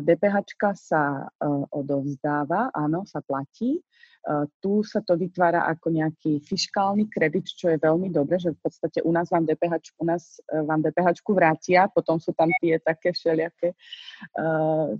[0.00, 1.28] DPH sa
[1.70, 3.78] odovzdáva, áno, sa platí.
[4.60, 9.00] Tu sa to vytvára ako nejaký fiskálny kredit, čo je veľmi dobre, že v podstate
[9.00, 13.16] u nás vám DPH, u nás e, vám DPH vrátia, potom sú tam tie také
[13.16, 13.76] všelijaké, e,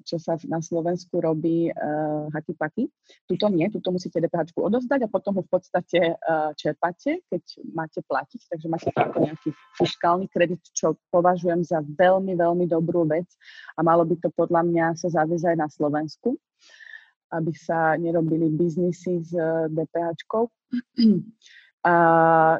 [0.00, 1.72] čo sa na Slovensku robí e,
[2.32, 2.88] haky-paky.
[3.28, 6.16] Tuto nie, tuto musíte DPH odovzdať a potom ho v podstate
[6.56, 7.42] čerpáte, keď
[7.76, 13.04] máte platiť, takže máte to ako nejaký fiskálny kredit, čo považujem za veľmi, veľmi dobrú
[13.04, 13.28] vec
[13.76, 16.40] a malo by to podľa mňa sa zaviesť aj na Slovensku
[17.32, 20.10] aby sa nerobili biznisy s eh, DPH.
[21.78, 21.94] A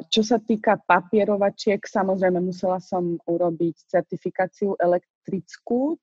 [0.09, 5.99] čo sa týka papierovačiek, samozrejme musela som urobiť certifikáciu elektrickú.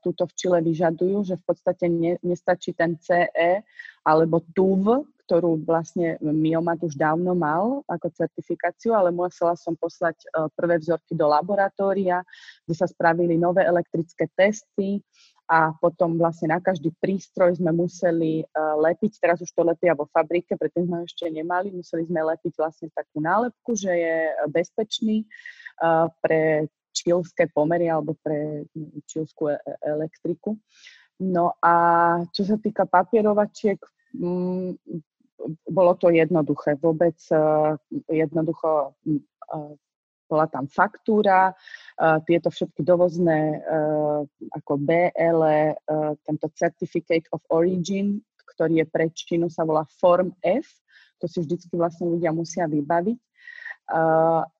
[0.00, 3.60] Tuto v Čile vyžadujú, že v podstate ne, nestačí ten CE
[4.00, 10.48] alebo TUV, ktorú vlastne Miomat už dávno mal ako certifikáciu, ale musela som poslať eh,
[10.52, 12.20] prvé vzorky do laboratória,
[12.68, 15.00] kde sa spravili nové elektrické testy,
[15.44, 20.08] a potom vlastne na každý prístroj sme museli uh, lepiť, teraz už to lepia vo
[20.08, 24.16] fabrike, predtým sme ešte nemali, museli sme lepiť vlastne takú nálepku, že je
[24.48, 25.28] bezpečný
[25.84, 28.64] uh, pre čilské pomery alebo pre
[29.04, 30.56] čilskú e- e- elektriku.
[31.20, 31.74] No a
[32.32, 33.76] čo sa týka papierovačiek,
[34.16, 34.80] mm,
[35.68, 36.80] bolo to jednoduché.
[36.80, 37.76] Vôbec uh,
[38.08, 39.76] jednoducho uh,
[40.24, 41.52] bola tam faktúra,
[42.26, 43.60] tieto všetky dovozné
[44.54, 45.40] ako BL,
[46.22, 48.20] tento Certificate of Origin,
[48.54, 50.68] ktorý je pre Čínu, sa volá Form F,
[51.18, 53.18] to si vždycky vlastne ľudia musia vybaviť,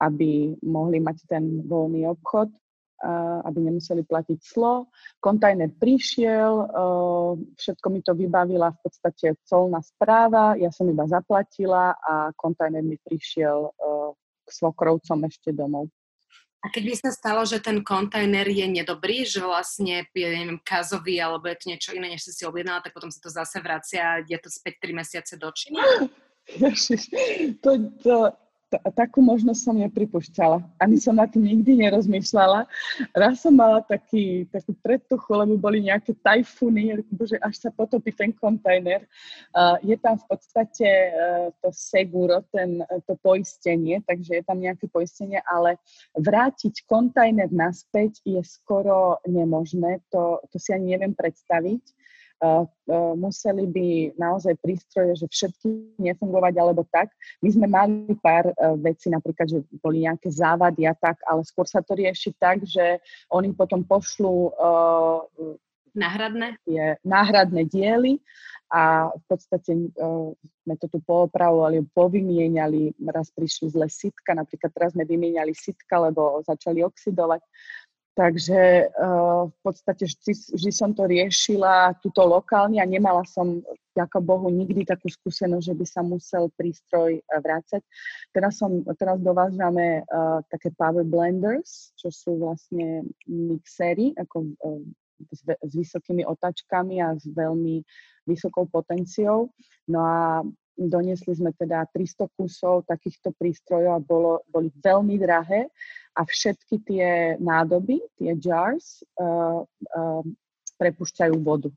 [0.00, 2.50] aby mohli mať ten voľný obchod,
[3.44, 4.88] aby nemuseli platiť clo.
[5.20, 6.52] Kontajner prišiel,
[7.52, 12.96] všetko mi to vybavila v podstate colná správa, ja som iba zaplatila a kontajner mi
[12.96, 13.68] prišiel
[14.44, 15.92] k svokrovcom ešte domov.
[16.64, 21.20] A keď by sa stalo, že ten kontajner je nedobrý, že vlastne je, neviem, kazový
[21.20, 24.00] alebo je to niečo iné, než si si objednala, tak potom sa to zase vracia
[24.00, 25.80] a je to späť 3 mesiace do Číny?
[27.64, 27.70] To,
[28.04, 28.16] to,
[28.94, 30.62] takú možnosť som nepripúšťala.
[30.80, 32.66] Ani som na tým nikdy nerozmýšľala.
[33.14, 38.34] Raz som mala taký, takú predtuchu, lebo boli nejaké tajfuny, bože, až sa potopí ten
[38.34, 39.06] kontajner.
[39.54, 44.90] Uh, je tam v podstate uh, to seguro, ten, to poistenie, takže je tam nejaké
[44.90, 45.78] poistenie, ale
[46.18, 50.02] vrátiť kontajner naspäť je skoro nemožné.
[50.10, 52.03] To, to si ani neviem predstaviť uh, uh,
[53.16, 53.88] museli by
[54.20, 57.08] naozaj prístroje, že všetky nefungovať alebo tak.
[57.40, 61.64] My sme mali pár uh, vecí, napríklad, že boli nejaké závady a tak, ale skôr
[61.64, 63.00] sa to rieši tak, že
[63.32, 65.24] oni potom pošlú uh,
[65.94, 66.58] náhradné?
[66.66, 68.18] Je, náhradné diely
[68.74, 69.70] a v podstate
[70.02, 70.34] uh,
[70.66, 76.42] sme to tu poopravovali, povymieniali, raz prišli zle sitka, napríklad teraz sme vymieniali sitka, lebo
[76.42, 77.40] začali oxidovať.
[78.14, 83.58] Takže uh, v podstate vždy, vždy som to riešila tuto lokálne a nemala som,
[83.90, 87.82] ďaká Bohu, nikdy takú skúsenosť, že by sa musel prístroj vrácať.
[88.30, 94.78] Teraz, som, teraz dovážame uh, také power blenders, čo sú vlastne mixery, ako uh,
[95.34, 97.82] s, s vysokými otačkami a s veľmi
[98.30, 99.50] vysokou potenciou.
[99.90, 100.46] No a
[100.78, 105.70] doniesli sme teda 300 kusov takýchto prístrojov a bolo, boli veľmi drahé
[106.14, 110.22] a všetky tie nádoby, tie jars, uh, uh,
[110.78, 111.70] prepušťajú vodu.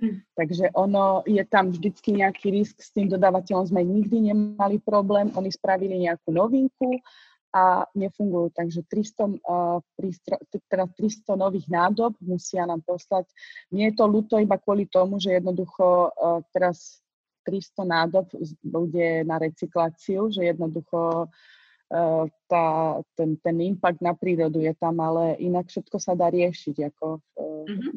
[0.00, 0.18] Hm.
[0.34, 5.52] Takže ono, je tam vždycky nejaký risk, s tým dodávateľom sme nikdy nemali problém, oni
[5.52, 6.98] spravili nejakú novinku
[7.52, 8.56] a nefungujú.
[8.56, 13.28] Takže 300, uh, prístro, teda 300 nových nádob musia nám poslať.
[13.68, 17.04] Nie je to ľúto iba kvôli tomu, že jednoducho uh, teraz
[17.44, 18.26] 300 nádob
[18.64, 21.60] bude na recykláciu, že jednoducho Eh,
[22.48, 22.64] tá,
[23.12, 26.76] ten, ten impact na prírodu je tam, ale inak všetko sa dá riešiť.
[26.92, 27.96] Ako, mm-hmm.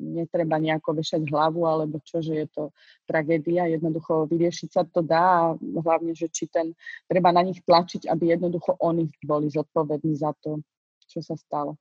[0.00, 2.62] Netreba nejako vešať hlavu, alebo čo, že je to
[3.04, 3.70] tragédia.
[3.70, 6.74] Jednoducho vyriešiť sa to dá a hlavne, že či ten,
[7.06, 10.58] treba na nich tlačiť, aby jednoducho oni boli zodpovední za to,
[11.06, 11.78] čo sa stalo.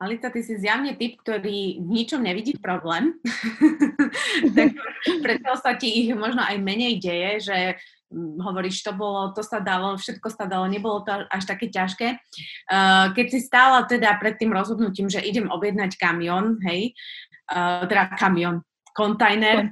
[0.00, 3.20] Alita, ty si zjavne typ, ktorý v ničom nevidí problém.
[4.56, 4.72] tak
[5.20, 7.56] preto sa ti ich možno aj menej deje, že
[8.14, 12.18] hovoríš, to bolo, to sa dalo, všetko sa dalo, nebolo to až také ťažké.
[12.66, 16.92] Uh, keď si stála teda pred tým rozhodnutím, že idem objednať kamión, hej,
[17.54, 19.70] uh, teda kamión, kontajner.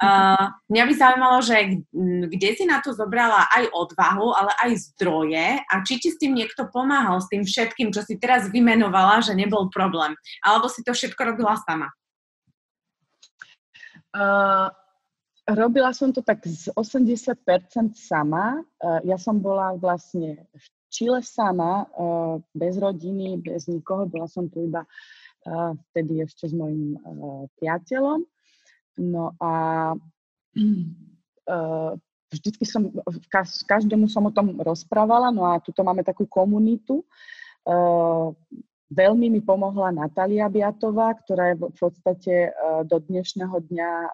[0.00, 1.84] Uh, mňa by zaujímalo, že
[2.32, 6.32] kde si na to zobrala aj odvahu, ale aj zdroje a či ti s tým
[6.32, 10.16] niekto pomáhal, s tým všetkým, čo si teraz vymenovala, že nebol problém.
[10.40, 11.92] Alebo si to všetko robila sama?
[14.16, 14.72] Uh,
[15.46, 18.66] Robila som to tak z 80% sama.
[19.06, 21.86] Ja som bola vlastne v Čile sama,
[22.50, 24.10] bez rodiny, bez nikoho.
[24.10, 24.82] Bola som tu iba
[25.90, 26.98] vtedy ešte s mojim
[27.62, 28.26] priateľom.
[29.06, 29.52] No a
[32.26, 32.90] vždycky som,
[33.70, 37.06] každému som o tom rozprávala, no a tuto máme takú komunitu.
[38.86, 44.10] Veľmi mi pomohla Natália Biatová, ktorá je v podstate uh, do dnešného dňa uh,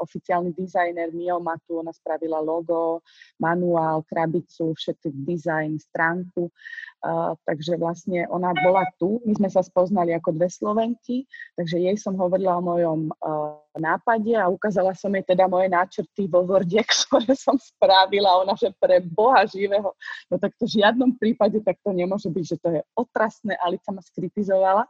[0.00, 1.84] oficiálny dizajner Miomatu.
[1.84, 3.04] Ona spravila logo,
[3.36, 6.48] manuál, krabicu, všetky dizajn, stránku.
[7.04, 9.20] Uh, takže vlastne ona bola tu.
[9.28, 11.28] My sme sa spoznali ako dve Slovenky,
[11.60, 13.12] takže jej som hovorila o mojom
[13.80, 18.42] nápade a ukázala som jej teda moje náčrty vo Worde, ktoré som spravila.
[18.42, 19.94] Ona, že pre Boha živého,
[20.30, 23.58] no tak to v žiadnom prípade tak to nemôže byť, že to je otrasné.
[23.58, 24.86] Alica ma skritizovala.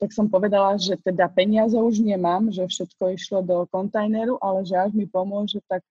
[0.00, 4.74] Tak som povedala, že teda peniaze už nemám, že všetko išlo do kontajneru, ale že
[4.74, 5.86] až mi pomôže, tak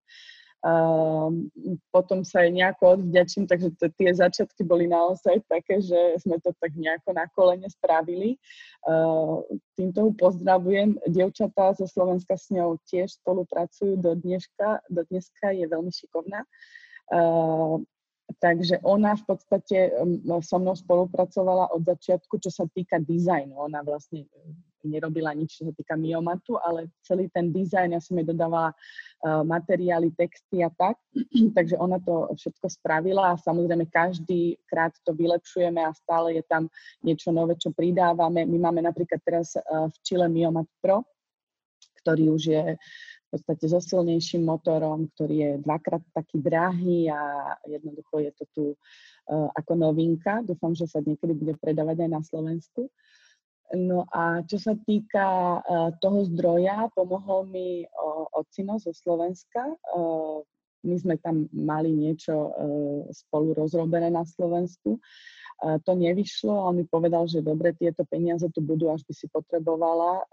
[1.89, 6.53] potom sa aj nejako odvďačím, takže t- tie začiatky boli naozaj také, že sme to
[6.61, 8.37] tak nejako na kolene spravili.
[8.85, 9.41] Uh,
[9.73, 11.01] týmto pozdravujem.
[11.09, 14.85] Dievčatá zo Slovenska s ňou tiež spolupracujú do dneška.
[14.89, 16.45] Do dneska je veľmi šikovná.
[17.09, 17.81] Uh,
[18.39, 19.91] Takže ona v podstate
[20.39, 23.59] so mnou spolupracovala od začiatku, čo sa týka dizajnu.
[23.59, 24.23] Ona vlastne
[24.87, 29.43] nerobila nič, čo sa týka miomatu, ale celý ten dizajn, ja som jej dodávala uh,
[29.45, 30.97] materiály, texty a tak,
[31.57, 36.71] takže ona to všetko spravila a samozrejme každý krát to vylepšujeme a stále je tam
[37.05, 38.45] niečo nové, čo pridávame.
[38.47, 41.05] My máme napríklad teraz uh, v Chile Miomat Pro,
[42.01, 42.63] ktorý už je
[43.31, 48.63] v podstate so silnejším motorom, ktorý je dvakrát taký drahý a jednoducho je to tu
[48.75, 50.43] uh, ako novinka.
[50.43, 52.91] Dúfam, že sa niekedy bude predávať aj na Slovensku.
[53.71, 57.87] No a čo sa týka uh, toho zdroja, pomohol mi
[58.35, 59.63] ocino zo Slovenska.
[59.95, 60.43] Uh,
[60.83, 64.99] my sme tam mali niečo uh, spolu rozrobené na Slovensku.
[65.61, 70.25] To nevyšlo, ale mi povedal, že dobre, tieto peniaze tu budú, až by si potrebovala.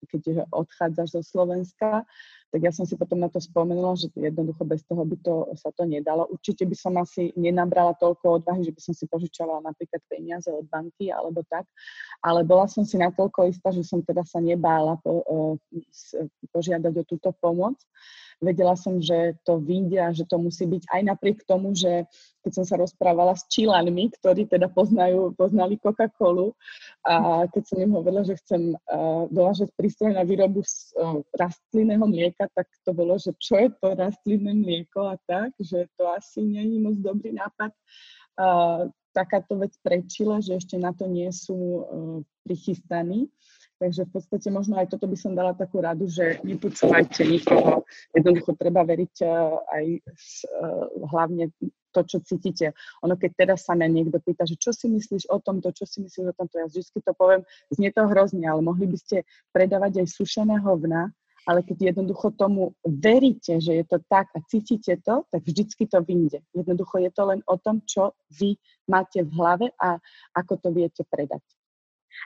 [0.00, 2.04] Uh, keď odchádzaš zo Slovenska,
[2.52, 5.74] tak ja som si potom na to spomenula, že jednoducho bez toho by to, sa
[5.74, 6.30] to nedalo.
[6.30, 10.64] Určite by som asi nenabrala toľko odvahy, že by som si požičovala napríklad peniaze od
[10.70, 11.66] banky alebo tak,
[12.22, 15.20] ale bola som si natoľko istá, že som teda sa nebála po,
[16.54, 17.76] požiadať o túto pomoc.
[18.40, 22.04] Vedela som, že to vyjde a že to musí byť aj napriek tomu, že
[22.44, 26.54] keď som sa rozprávala s Čilanmi, ktorí teda poznajú, poznali Coca-Colu
[27.02, 32.06] a keď som im hovorila, že chcem uh, dovážať prístroj na výrobu z uh, rastlinného
[32.06, 36.46] mlieka, tak to bolo, že čo je to rastlinné mlieko a tak, že to asi
[36.46, 37.74] nie je moc dobrý nápad.
[38.36, 41.82] Uh, takáto vec prečila, že ešte na to nie sú uh,
[42.44, 43.32] prichystaní.
[43.76, 47.84] Takže v podstate možno aj toto by som dala takú radu, že nepočúvajte nikoho.
[48.16, 51.52] Jednoducho treba veriť uh, aj uh, hlavne
[51.92, 52.72] to, čo cítite.
[53.04, 56.00] Ono, keď teraz sa mňa niekto pýta, že čo si myslíš o tomto, čo si
[56.04, 59.16] myslíš o tomto, ja vždy to poviem, znie to hrozne, ale mohli by ste
[59.52, 61.12] predávať aj sušené hovna,
[61.48, 66.02] ale keď jednoducho tomu veríte, že je to tak a cítite to, tak vždycky to
[66.02, 66.42] vyjde.
[66.52, 68.58] Jednoducho je to len o tom, čo vy
[68.90, 69.96] máte v hlave a
[70.34, 71.40] ako to viete predať.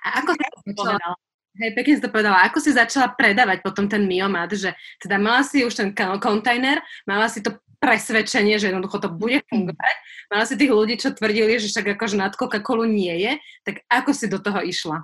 [0.09, 1.15] A ako to povedala?
[1.59, 2.47] Hej, pekne si to povedala.
[2.47, 4.71] Ako si začala predávať potom ten miomat, že
[5.03, 9.95] teda mala si už ten kontajner, mala si to presvedčenie, že jednoducho to bude fungovať,
[10.29, 13.33] mala si tých ľudí, čo tvrdili, že však akože nad Coca-Colu nie je,
[13.65, 15.01] tak ako si do toho išla?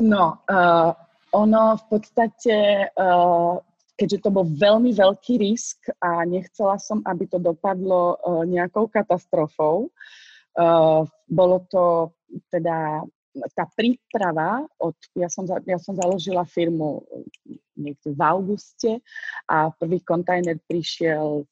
[0.00, 0.96] No, uh,
[1.36, 3.60] ono v podstate, uh,
[4.00, 9.92] keďže to bol veľmi veľký risk a nechcela som, aby to dopadlo uh, nejakou katastrofou,
[10.56, 12.16] uh, bolo to
[12.48, 13.04] teda
[13.54, 17.06] tá príprava, od, ja, som, ja som založila firmu
[17.78, 19.00] niekde v auguste
[19.46, 21.46] a prvý kontajner prišiel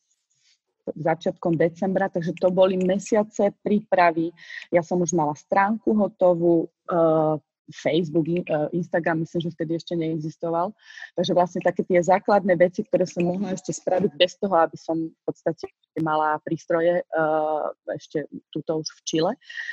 [0.96, 4.32] začiatkom decembra, takže to boli mesiace prípravy.
[4.72, 7.36] Ja som už mala stránku hotovú, uh,
[7.72, 8.42] Facebook, e,
[8.72, 10.72] Instagram, myslím, že vtedy ešte neexistoval.
[11.14, 14.96] Takže vlastne také tie základné veci, ktoré som mohla ešte spraviť bez toho, aby som
[15.12, 19.32] v podstate mala prístroje uh, ešte túto už v Čile.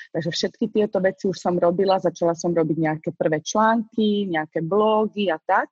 [0.10, 5.30] Takže všetky tieto veci už som robila, začala som robiť nejaké prvé články, nejaké blogy
[5.30, 5.70] a tak.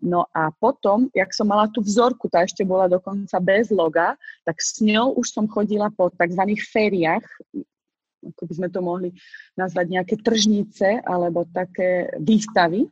[0.00, 4.16] No a potom, jak som mala tú vzorku, tá ešte bola dokonca bez loga,
[4.48, 6.42] tak s ňou už som chodila po tzv.
[6.56, 7.26] fériách
[8.20, 9.08] ako by sme to mohli
[9.56, 12.88] nazvať nejaké tržnice alebo také výstavy.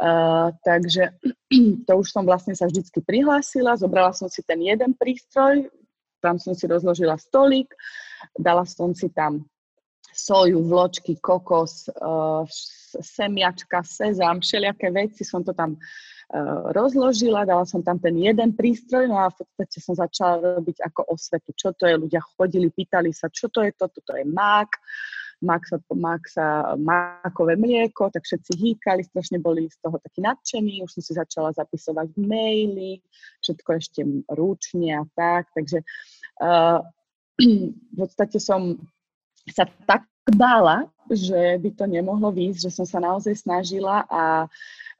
[0.00, 1.12] Uh, takže
[1.86, 5.68] to už som vlastne sa vždycky prihlásila, zobrala som si ten jeden prístroj,
[6.24, 7.68] tam som si rozložila stolík,
[8.32, 9.44] dala som si tam
[10.16, 12.48] soju, vločky, kokos, uh,
[12.96, 15.76] semiačka, sezam, všelijaké veci som to tam
[16.70, 21.10] rozložila, dala som tam ten jeden prístroj, no a v podstate som začala robiť ako
[21.10, 24.70] osvetu, čo to je, ľudia chodili, pýtali sa, čo to je to, toto je mák,
[25.42, 26.46] mák sa, mák sa,
[26.78, 31.50] mákové mlieko, tak všetci hýkali, strašne boli z toho takí nadšení, už som si začala
[31.50, 33.02] zapisovať maily,
[33.42, 34.00] všetko ešte
[34.30, 35.82] ručne a tak, takže
[36.46, 36.78] uh,
[37.94, 38.78] v podstate som
[39.50, 44.46] sa tak bála, že by to nemohlo výjsť, že som sa naozaj snažila a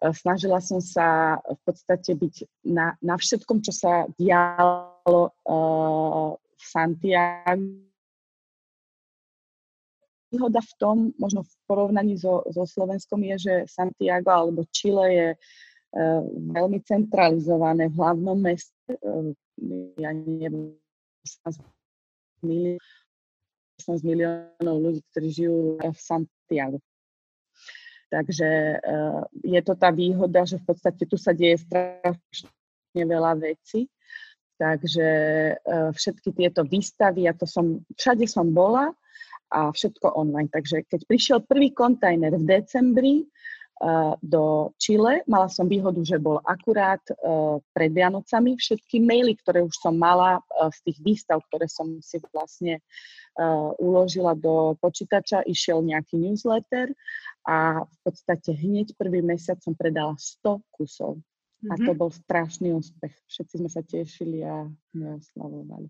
[0.08, 7.84] snažila som sa v podstate byť na, na všetkom, čo sa dialo uh, v Santiago.
[10.30, 15.28] Výhoda v tom, možno v porovnaní so, so Slovenskom, je, že Santiago alebo Chile je
[15.36, 16.22] uh,
[16.56, 18.72] veľmi centralizované v hlavnom meste.
[19.04, 19.36] Uh,
[20.00, 20.72] ja neviem,
[23.84, 26.80] 18 miliónov ľudí, ktorí žijú v Santiago.
[28.10, 32.50] Takže uh, je to tá výhoda, že v podstate tu sa deje strašne
[33.06, 33.86] veľa vecí.
[34.58, 35.08] Takže
[35.56, 38.90] uh, všetky tieto výstavy, a to som, všade som bola
[39.50, 40.50] a všetko online.
[40.50, 43.14] Takže keď prišiel prvý kontajner v decembri
[44.20, 48.60] do Chile, mala som výhodu, že bol akurát uh, pred Vianocami.
[48.60, 52.84] Všetky maily, ktoré už som mala uh, z tých výstav, ktoré som si vlastne
[53.40, 56.92] uh, uložila do počítača, išiel nejaký newsletter
[57.48, 61.16] a v podstate hneď prvý mesiac som predala 100 kusov.
[61.60, 61.72] Mm-hmm.
[61.72, 61.98] A to mhm.
[62.00, 63.12] bol strašný úspech.
[63.28, 65.88] Všetci sme sa tešili a oslavovali.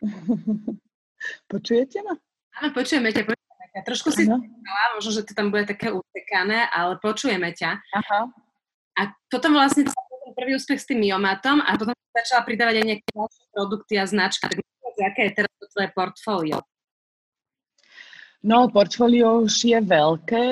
[1.52, 2.16] Počujete ma?
[2.56, 3.36] Áno, počujeme ťa.
[3.76, 3.84] Ťa.
[3.84, 7.76] Trošku si povedala, možno, že to tam bude také utekané, ale počujeme ťa.
[7.76, 8.32] Aha.
[8.96, 9.84] A potom vlastne
[10.32, 14.48] prvý úspech s tým miomatom a potom začala pridávať aj nejaké ďalšie produkty a značky.
[14.48, 14.64] Tak
[15.12, 16.58] aké je teraz to tvoje portfólio?
[18.40, 20.44] No, portfólio už je veľké.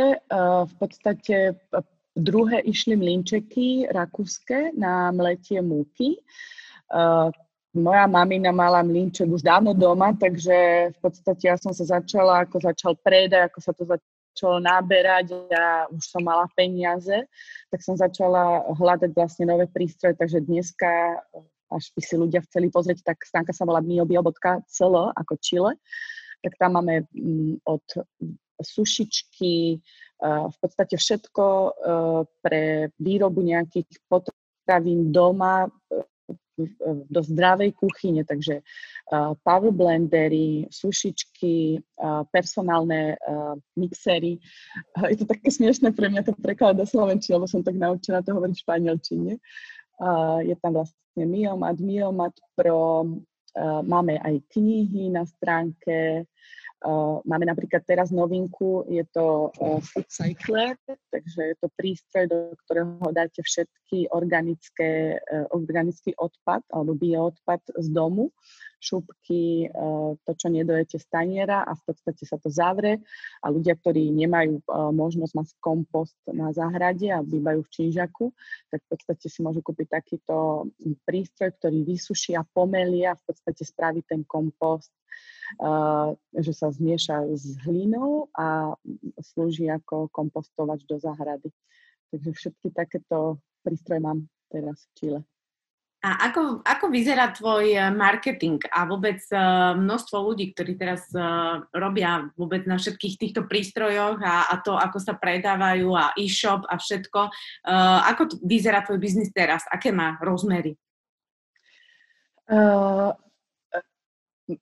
[0.68, 1.56] V podstate
[2.12, 6.20] druhé išli mlinčeky rakúske na mletie múky.
[7.74, 12.62] Moja mamina mala mlinček už dávno doma, takže v podstate ja som sa začala, ako
[12.62, 17.26] začal predaj, ako sa to začalo naberať a už som mala peniaze,
[17.74, 21.18] tak som začala hľadať vlastne nové prístroje, takže dneska,
[21.74, 25.74] až by si ľudia chceli pozrieť, tak stránka sa volá miobio.cl ako Chile.
[26.46, 27.86] Tak tam máme mm, od
[28.62, 29.82] sušičky,
[30.22, 31.44] v podstate všetko
[32.38, 35.68] pre výrobu nejakých potravín doma,
[37.10, 38.62] do zdravej kuchyne, takže
[39.42, 41.82] power blendery, sušičky,
[42.30, 43.18] personálne
[43.74, 44.38] mixery.
[45.10, 48.34] Je to také smiešné pre mňa to prekladať do slovenčiny, lebo som tak naučená to
[48.34, 49.32] hovoriť v španielčine.
[50.46, 53.06] Je tam vlastne Miomat, Miomat Pro,
[53.86, 56.26] máme aj knihy na stránke,
[56.84, 62.52] Uh, máme napríklad teraz novinku, je to uh, Food Cycler, takže je to prístroj, do
[62.60, 65.16] ktorého dáte všetky organické,
[65.56, 68.28] organický odpad alebo bioodpad z domu,
[68.84, 73.00] šupky, uh, to, čo nedojete z taniera a v podstate sa to zavre
[73.40, 78.36] a ľudia, ktorí nemajú uh, možnosť mať kompost na záhrade a bývajú v činžaku,
[78.68, 80.68] tak v podstate si môžu kúpiť takýto
[81.08, 84.92] prístroj, ktorý vysuší a pomelie a v podstate spraví ten kompost
[86.34, 88.74] že sa zmieša s hlinou a
[89.22, 91.52] slúži ako kompostovač do záhrady.
[92.10, 95.20] Takže všetky takéto prístroje mám teraz v Čile.
[96.04, 101.64] A ako, ako vyzerá tvoj eh, marketing a vôbec uh, množstvo ľudí, ktorí teraz uh,
[101.72, 106.76] robia vôbec na všetkých týchto prístrojoch a, a to, ako sa predávajú a e-shop a
[106.76, 107.32] všetko.
[108.12, 109.64] Ako vyzerá tvoj biznis teraz?
[109.72, 110.76] Aké má rozmery?
[112.44, 113.16] Uh,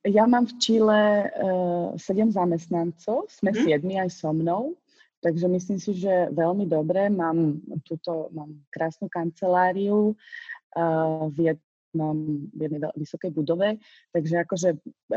[0.07, 3.59] ja mám v Čile uh, sedem zamestnancov, sme mm.
[3.67, 4.79] siedmi aj so mnou,
[5.19, 7.11] takže myslím si, že veľmi dobre.
[7.11, 10.15] Mám túto, mám krásnu kanceláriu
[11.33, 12.17] v jednom,
[12.53, 13.77] v jednej vysokej budove,
[14.13, 14.69] takže akože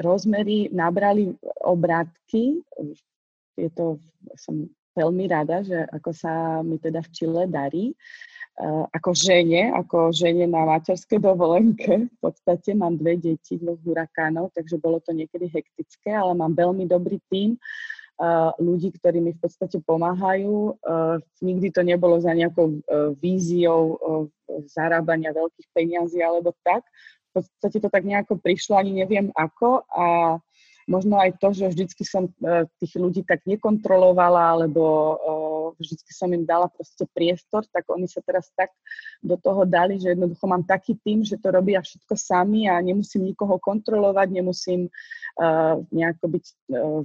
[0.03, 1.32] rozmery nabrali
[1.64, 2.60] obrátky.
[3.56, 3.99] Je to,
[4.36, 7.95] som veľmi rada, že ako sa mi teda v Čile darí.
[8.56, 12.08] Eh, ako žene, ako žene na materskej dovolenke.
[12.08, 16.88] V podstate mám dve deti, dvoch hurakánov, takže bolo to niekedy hektické, ale mám veľmi
[16.88, 17.60] dobrý tím
[18.59, 20.80] ľudí, ktorí mi v podstate pomáhajú.
[21.43, 23.99] Nikdy to nebolo za nejakou uh, víziou
[24.72, 26.88] zarábania veľkých peniazí alebo tak.
[27.36, 30.39] V podstate to tak nejako prišlo, ani neviem ako a
[30.88, 32.30] možno aj to, že vždycky som
[32.78, 34.84] tých ľudí tak nekontrolovala, alebo
[35.82, 38.70] vždycky som im dala proste priestor, tak oni sa teraz tak
[39.20, 43.34] do toho dali, že jednoducho mám taký tým, že to robia všetko sami a nemusím
[43.34, 44.88] nikoho kontrolovať, nemusím
[45.41, 47.01] uh, nejako byť uh,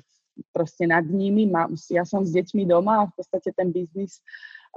[0.52, 1.46] proste nad nimi.
[1.46, 4.24] Mám, ja som s deťmi doma a v podstate ten biznis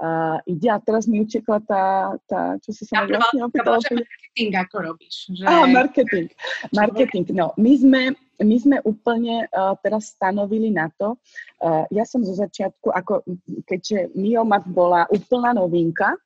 [0.00, 0.68] uh, ide.
[0.70, 1.84] A teraz mi utekla tá,
[2.26, 3.78] tá čo si sa ma vlastne opýtala.
[3.78, 5.16] marketing ako robíš.
[5.30, 5.44] Že...
[5.46, 6.26] Á, marketing.
[6.74, 7.54] Marketing, no.
[7.54, 8.02] My sme,
[8.42, 11.14] my sme úplne uh, teraz stanovili na to,
[11.62, 13.22] uh, ja som zo začiatku, ako
[13.68, 16.18] keďže Miomat bola úplná novinka,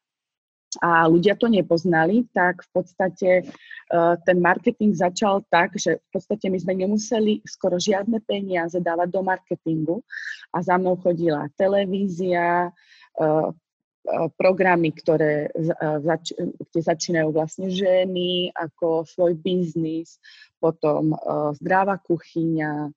[0.77, 6.53] a ľudia to nepoznali, tak v podstate uh, ten marketing začal tak, že v podstate
[6.53, 9.97] my sme nemuseli skoro žiadne peniaze dávať do marketingu
[10.53, 13.49] a za mnou chodila televízia, uh,
[14.41, 20.17] programy, ktoré, kde začínajú vlastne ženy ako svoj biznis,
[20.57, 21.13] potom
[21.61, 22.89] zdravá kuchyňa,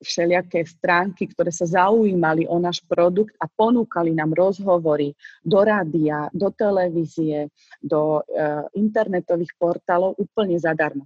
[0.00, 5.12] všelijaké stránky, ktoré sa zaujímali o náš produkt a ponúkali nám rozhovory
[5.44, 7.52] do rádia, do televízie,
[7.84, 11.04] do uh, internetových portálov úplne zadarmo.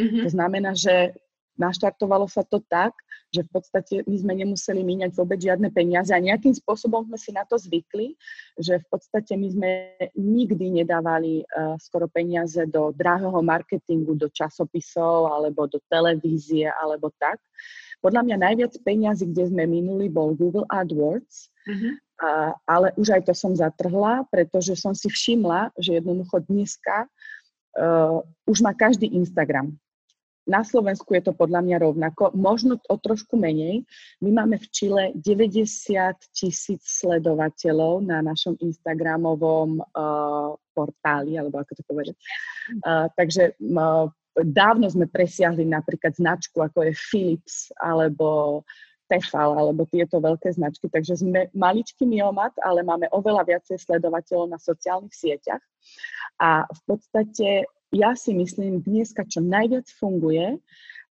[0.00, 0.22] Mm-hmm.
[0.24, 1.12] To znamená, že
[1.60, 2.96] naštartovalo sa to tak,
[3.30, 7.30] že v podstate my sme nemuseli míňať vôbec žiadne peniaze a nejakým spôsobom sme si
[7.30, 8.18] na to zvykli,
[8.58, 9.70] že v podstate my sme
[10.18, 17.38] nikdy nedávali uh, skoro peniaze do drahého marketingu, do časopisov alebo do televízie alebo tak.
[18.00, 21.92] Podľa mňa najviac peniazy, kde sme minuli, bol Google AdWords, uh-huh.
[22.24, 27.04] uh, ale už aj to som zatrhla, pretože som si všimla, že jednoducho dneska
[27.76, 29.76] uh, už má každý Instagram.
[30.48, 33.84] Na Slovensku je to podľa mňa rovnako, možno o trošku menej.
[34.24, 35.62] My máme v Čile 90
[36.32, 42.16] tisíc sledovateľov na našom Instagramovom uh, portáli, alebo ako to povedať.
[42.82, 48.62] Uh, takže uh, dávno sme presiahli napríklad značku, ako je Philips, alebo
[49.10, 50.86] Tefal, alebo tieto veľké značky.
[50.86, 55.62] Takže sme maličký miomat, ale máme oveľa viacej sledovateľov na sociálnych sieťach.
[56.38, 60.62] A v podstate ja si myslím, dneska čo najviac funguje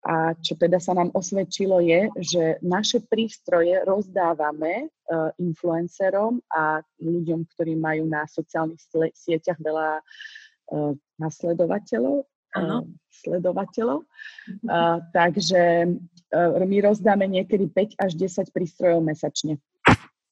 [0.07, 7.49] a čo teda sa nám osvedčilo je, že naše prístroje rozdávame uh, influencerom a ľuďom,
[7.57, 8.79] ktorí majú na sociálnych
[9.17, 12.23] sieťach veľa uh, nasledovateľov,
[12.57, 14.05] uh, sledovateľov.
[14.65, 15.93] Uh, takže
[16.33, 19.61] uh, my rozdáme niekedy 5 až 10 prístrojov mesačne.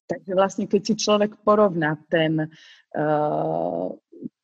[0.04, 3.88] Takže vlastne, keď si človek porovná ten uh,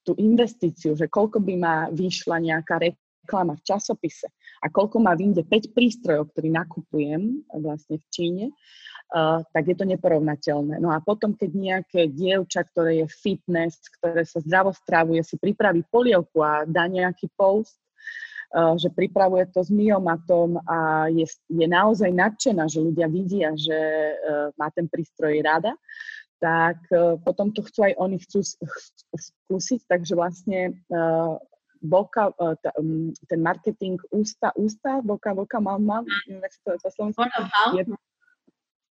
[0.04, 4.32] tú investíciu, že koľko by ma vyšla nejaká reklama v časopise
[4.64, 8.44] a koľko ma vyjde 5 prístrojov, ktorý nakupujem vlastne v Číne,
[9.10, 10.78] uh, tak je to neporovnateľné.
[10.78, 15.82] No a potom, keď nejaké dievča, ktoré je fitness, ktoré sa zdravo stravuje, si pripraví
[15.90, 17.78] polievku a dá nejaký post,
[18.54, 23.78] uh, že pripravuje to s myomatom a je, je naozaj nadšená, že ľudia vidia, že
[23.78, 25.74] uh, má ten prístroj rada,
[26.40, 26.80] tak
[27.20, 28.40] potom to chcú aj oni chcú
[29.12, 30.72] skúsiť, takže vlastne
[31.84, 32.32] boka,
[33.28, 37.20] ten marketing ústa, ústa, boka, boka, mám, mám, jak sa to po slovensku,
[37.76, 37.84] je,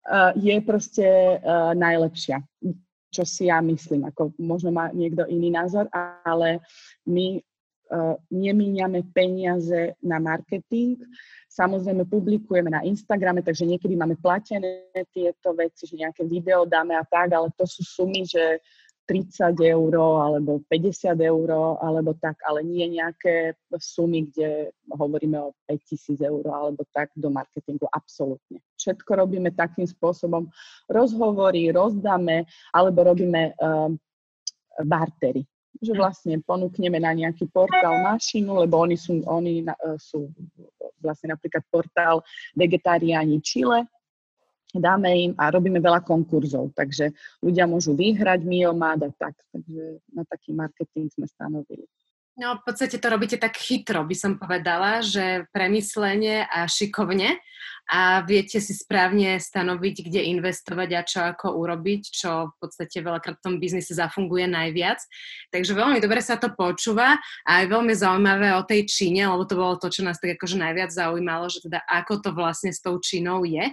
[0.07, 1.05] uh, je proste
[1.39, 2.41] uh, najlepšia,
[3.13, 4.09] čo si ja myslím.
[4.09, 5.87] Ako možno má niekto iný názor,
[6.25, 6.59] ale
[7.07, 10.99] my uh, nemíňame peniaze na marketing.
[11.53, 17.05] Samozrejme publikujeme na Instagrame, takže niekedy máme platené tieto veci, že nejaké video dáme a
[17.05, 18.57] tak, ale to sú sumy, že
[19.05, 21.47] 30 eur alebo 50 eur
[21.83, 27.83] alebo tak, ale nie nejaké sumy, kde hovoríme o 5000 eur alebo tak do marketingu.
[27.91, 28.63] Absolútne.
[28.83, 30.51] Všetko robíme takým spôsobom.
[30.91, 32.43] Rozhovory rozdáme
[32.75, 33.95] alebo robíme um,
[34.83, 35.47] bartery.
[35.79, 40.27] Že vlastne ponúkneme na nejaký portál mašinu, lebo oni sú, oni uh, sú
[40.99, 42.19] vlastne napríklad portál
[42.59, 43.87] Vegetariáni Chile,
[44.73, 47.13] dáme im a robíme veľa konkurzov, takže
[47.45, 51.85] ľudia môžu vyhrať Miomád a tak, takže na taký marketing sme stanovili.
[52.33, 57.37] No, v podstate to robíte tak chytro, by som povedala, že premyslenie a šikovne
[57.91, 63.37] a viete si správne stanoviť, kde investovať a čo ako urobiť, čo v podstate veľakrát
[63.39, 65.03] v tom biznise zafunguje najviac.
[65.51, 69.59] Takže veľmi dobre sa to počúva a je veľmi zaujímavé o tej Číne, lebo to
[69.59, 72.95] bolo to, čo nás tak akože najviac zaujímalo, že teda ako to vlastne s tou
[73.03, 73.67] Čínou je.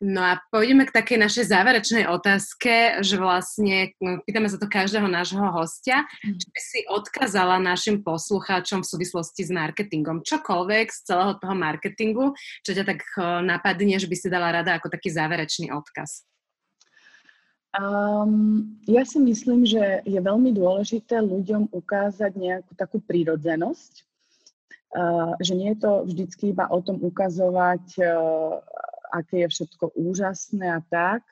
[0.00, 5.04] No a pôjdeme k takej našej záverečnej otázke, že vlastne no, pýtame sa to každého
[5.04, 10.24] nášho hostia, či by si odkázala našim poslucháčom v súvislosti s marketingom.
[10.24, 12.32] Čokoľvek z celého toho marketingu,
[12.64, 16.22] čo ťa tak eh, napadne, že by si dala rada ako taký záverečný odkaz.
[17.70, 23.92] Um, ja si myslím, že je veľmi dôležité ľuďom ukázať nejakú takú prírodzenosť,
[24.98, 28.58] uh, že nie je to vždycky iba o tom ukazovať, uh,
[29.14, 31.22] aké je všetko úžasné a tak.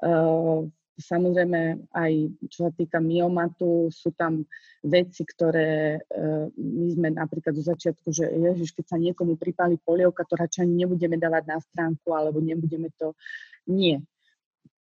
[0.00, 2.12] Uh, Samozrejme, aj
[2.52, 4.44] čo sa týka myomatu, sú tam
[4.84, 10.28] veci, ktoré uh, my sme napríklad zo začiatku, že ježiš, keď sa niekomu pripáli polievka,
[10.28, 13.16] to radšej nebudeme dávať na stránku, alebo nebudeme to...
[13.64, 14.04] Nie.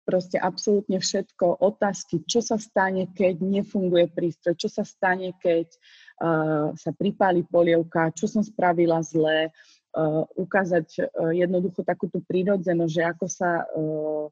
[0.01, 6.73] Proste absolútne všetko, otázky, čo sa stane, keď nefunguje prístroj, čo sa stane, keď uh,
[6.73, 13.25] sa pripáli polievka, čo som spravila zle, uh, ukázať uh, jednoducho takúto prírodzenosť, že ako
[13.29, 14.25] sa uh,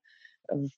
[0.49, 0.73] v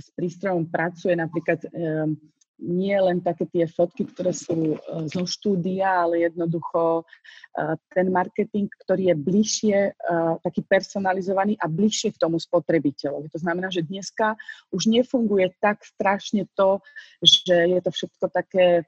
[0.00, 2.16] s prístrojom pracuje, napríklad um,
[2.60, 8.68] nie len také tie fotky, ktoré sú uh, zo štúdia, ale jednoducho uh, ten marketing,
[8.84, 13.32] ktorý je bližšie, uh, taký personalizovaný a bližšie k tomu spotrebiteľovi.
[13.32, 14.36] To znamená, že dneska
[14.72, 16.80] už nefunguje tak strašne to,
[17.24, 18.84] že je to všetko také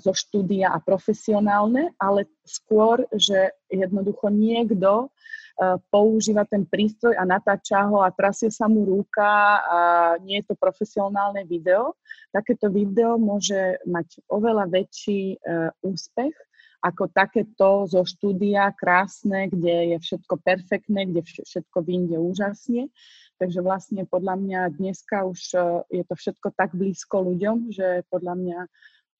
[0.00, 5.12] zo štúdia a profesionálne, ale skôr, že jednoducho niekto
[5.43, 5.43] E,
[5.90, 9.78] používa ten prístroj a natáča ho a trasie sa mu ruka a
[10.18, 11.94] nie je to profesionálne video,
[12.34, 16.34] takéto video môže mať oveľa väčší e, úspech
[16.84, 22.92] ako takéto zo štúdia krásne, kde je všetko perfektné, kde všetko vyjde úžasne.
[23.40, 25.58] Takže vlastne podľa mňa dneska už e,
[26.02, 28.58] je to všetko tak blízko ľuďom, že podľa mňa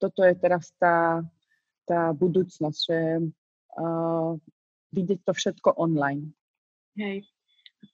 [0.02, 1.22] toto je teraz tá,
[1.86, 2.98] tá budúcnosť, že
[3.78, 4.36] uh,
[4.94, 6.30] vidieť to všetko online.
[6.94, 7.26] Hej.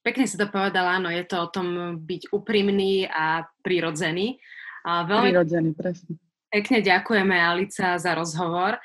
[0.04, 4.38] Pekne si to povedala, áno, je to o tom byť úprimný a prirodzený.
[4.86, 6.20] A veľmi prirodzený, presne.
[6.50, 8.78] Pekne ďakujeme, Alica, za rozhovor.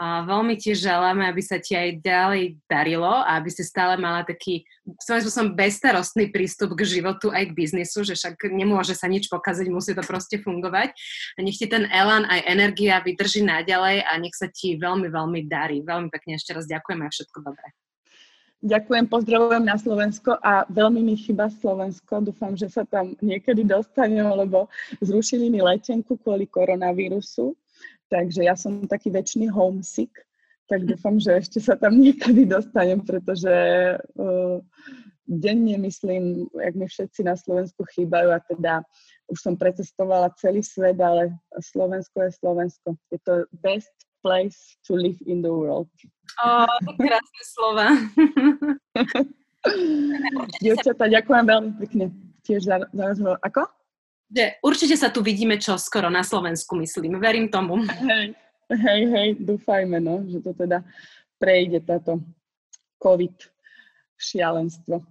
[0.00, 4.24] A veľmi ti želáme, aby sa ti aj ďalej darilo a aby si stále mala
[4.24, 4.64] taký
[4.96, 9.68] svojím som bezstarostný prístup k životu aj k biznisu, že však nemôže sa nič pokaziť,
[9.68, 10.96] musí to proste fungovať.
[11.36, 15.44] A nech ti ten elan aj energia vydrží naďalej a nech sa ti veľmi, veľmi
[15.44, 15.84] darí.
[15.84, 17.68] Veľmi pekne ešte raz ďakujeme a všetko dobré.
[18.60, 22.20] Ďakujem, pozdravujem na Slovensko a veľmi mi chýba Slovensko.
[22.20, 24.68] Dúfam, že sa tam niekedy dostanem, lebo
[25.00, 27.56] zrušili mi letenku kvôli koronavírusu.
[28.10, 30.10] Takže ja som taký väčší homesick,
[30.66, 33.50] tak dúfam, že ešte sa tam niekedy dostanem, pretože
[34.18, 34.58] uh,
[35.26, 38.82] denne myslím, jak mi všetci na Slovensku chýbajú a teda
[39.30, 42.88] už som precestovala celý svet, ale Slovensko je Slovensko.
[43.14, 45.90] Je to best place to live in the world.
[46.42, 46.66] Ó,
[46.98, 47.94] krásne slova.
[50.62, 52.10] Dievčatá, ďakujem veľmi pekne
[52.42, 53.38] tiež za, za rozhovor.
[53.46, 53.70] Ako?
[54.30, 57.18] Že určite sa tu vidíme čo skoro na Slovensku, myslím.
[57.18, 57.82] Verím tomu.
[57.82, 58.34] Hej,
[58.70, 60.86] hej, hej, dúfajme, no, že to teda
[61.42, 62.22] prejde táto
[63.02, 63.34] COVID
[64.14, 65.02] šialenstvo.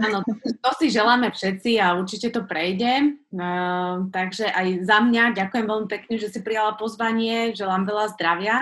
[0.00, 0.24] Áno,
[0.64, 3.20] to si želáme všetci a určite to prejde.
[3.36, 7.52] Uh, takže aj za mňa ďakujem veľmi pekne, že si prijala pozvanie.
[7.52, 8.56] Želám veľa zdravia.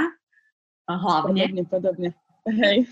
[0.90, 1.42] Hlavne.
[1.46, 2.08] Podobne, podobne.
[2.48, 2.90] Hej.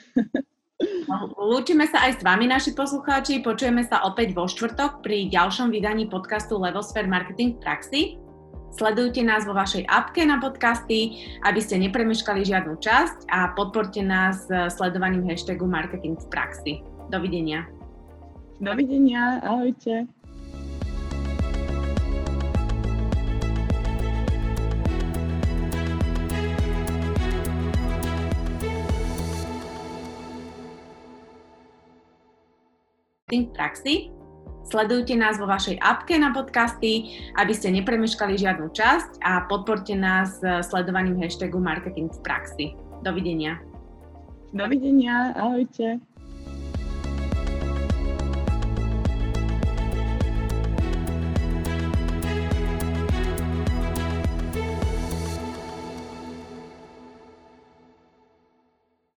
[1.41, 3.41] Lúčime sa aj s vami, naši poslucháči.
[3.41, 8.01] Počujeme sa opäť vo štvrtok pri ďalšom vydaní podcastu Levosphere Marketing v praxi.
[8.77, 11.17] Sledujte nás vo vašej apke na podcasty,
[11.49, 14.45] aby ste nepremeškali žiadnu časť a podporte nás
[14.77, 16.73] sledovaním hashtagu Marketing v praxi.
[17.09, 17.65] Dovidenia.
[18.61, 20.05] Dovidenia, ahojte.
[33.27, 33.95] V praxi
[34.71, 40.39] Sledujte nás vo vašej apke na podcasty, aby ste nepremeškali žiadnu časť a podporte nás
[40.63, 42.67] sledovaním hashtagu Marketing v praxi.
[43.03, 43.59] Dovidenia.
[44.55, 45.99] Dovidenia, ahojte.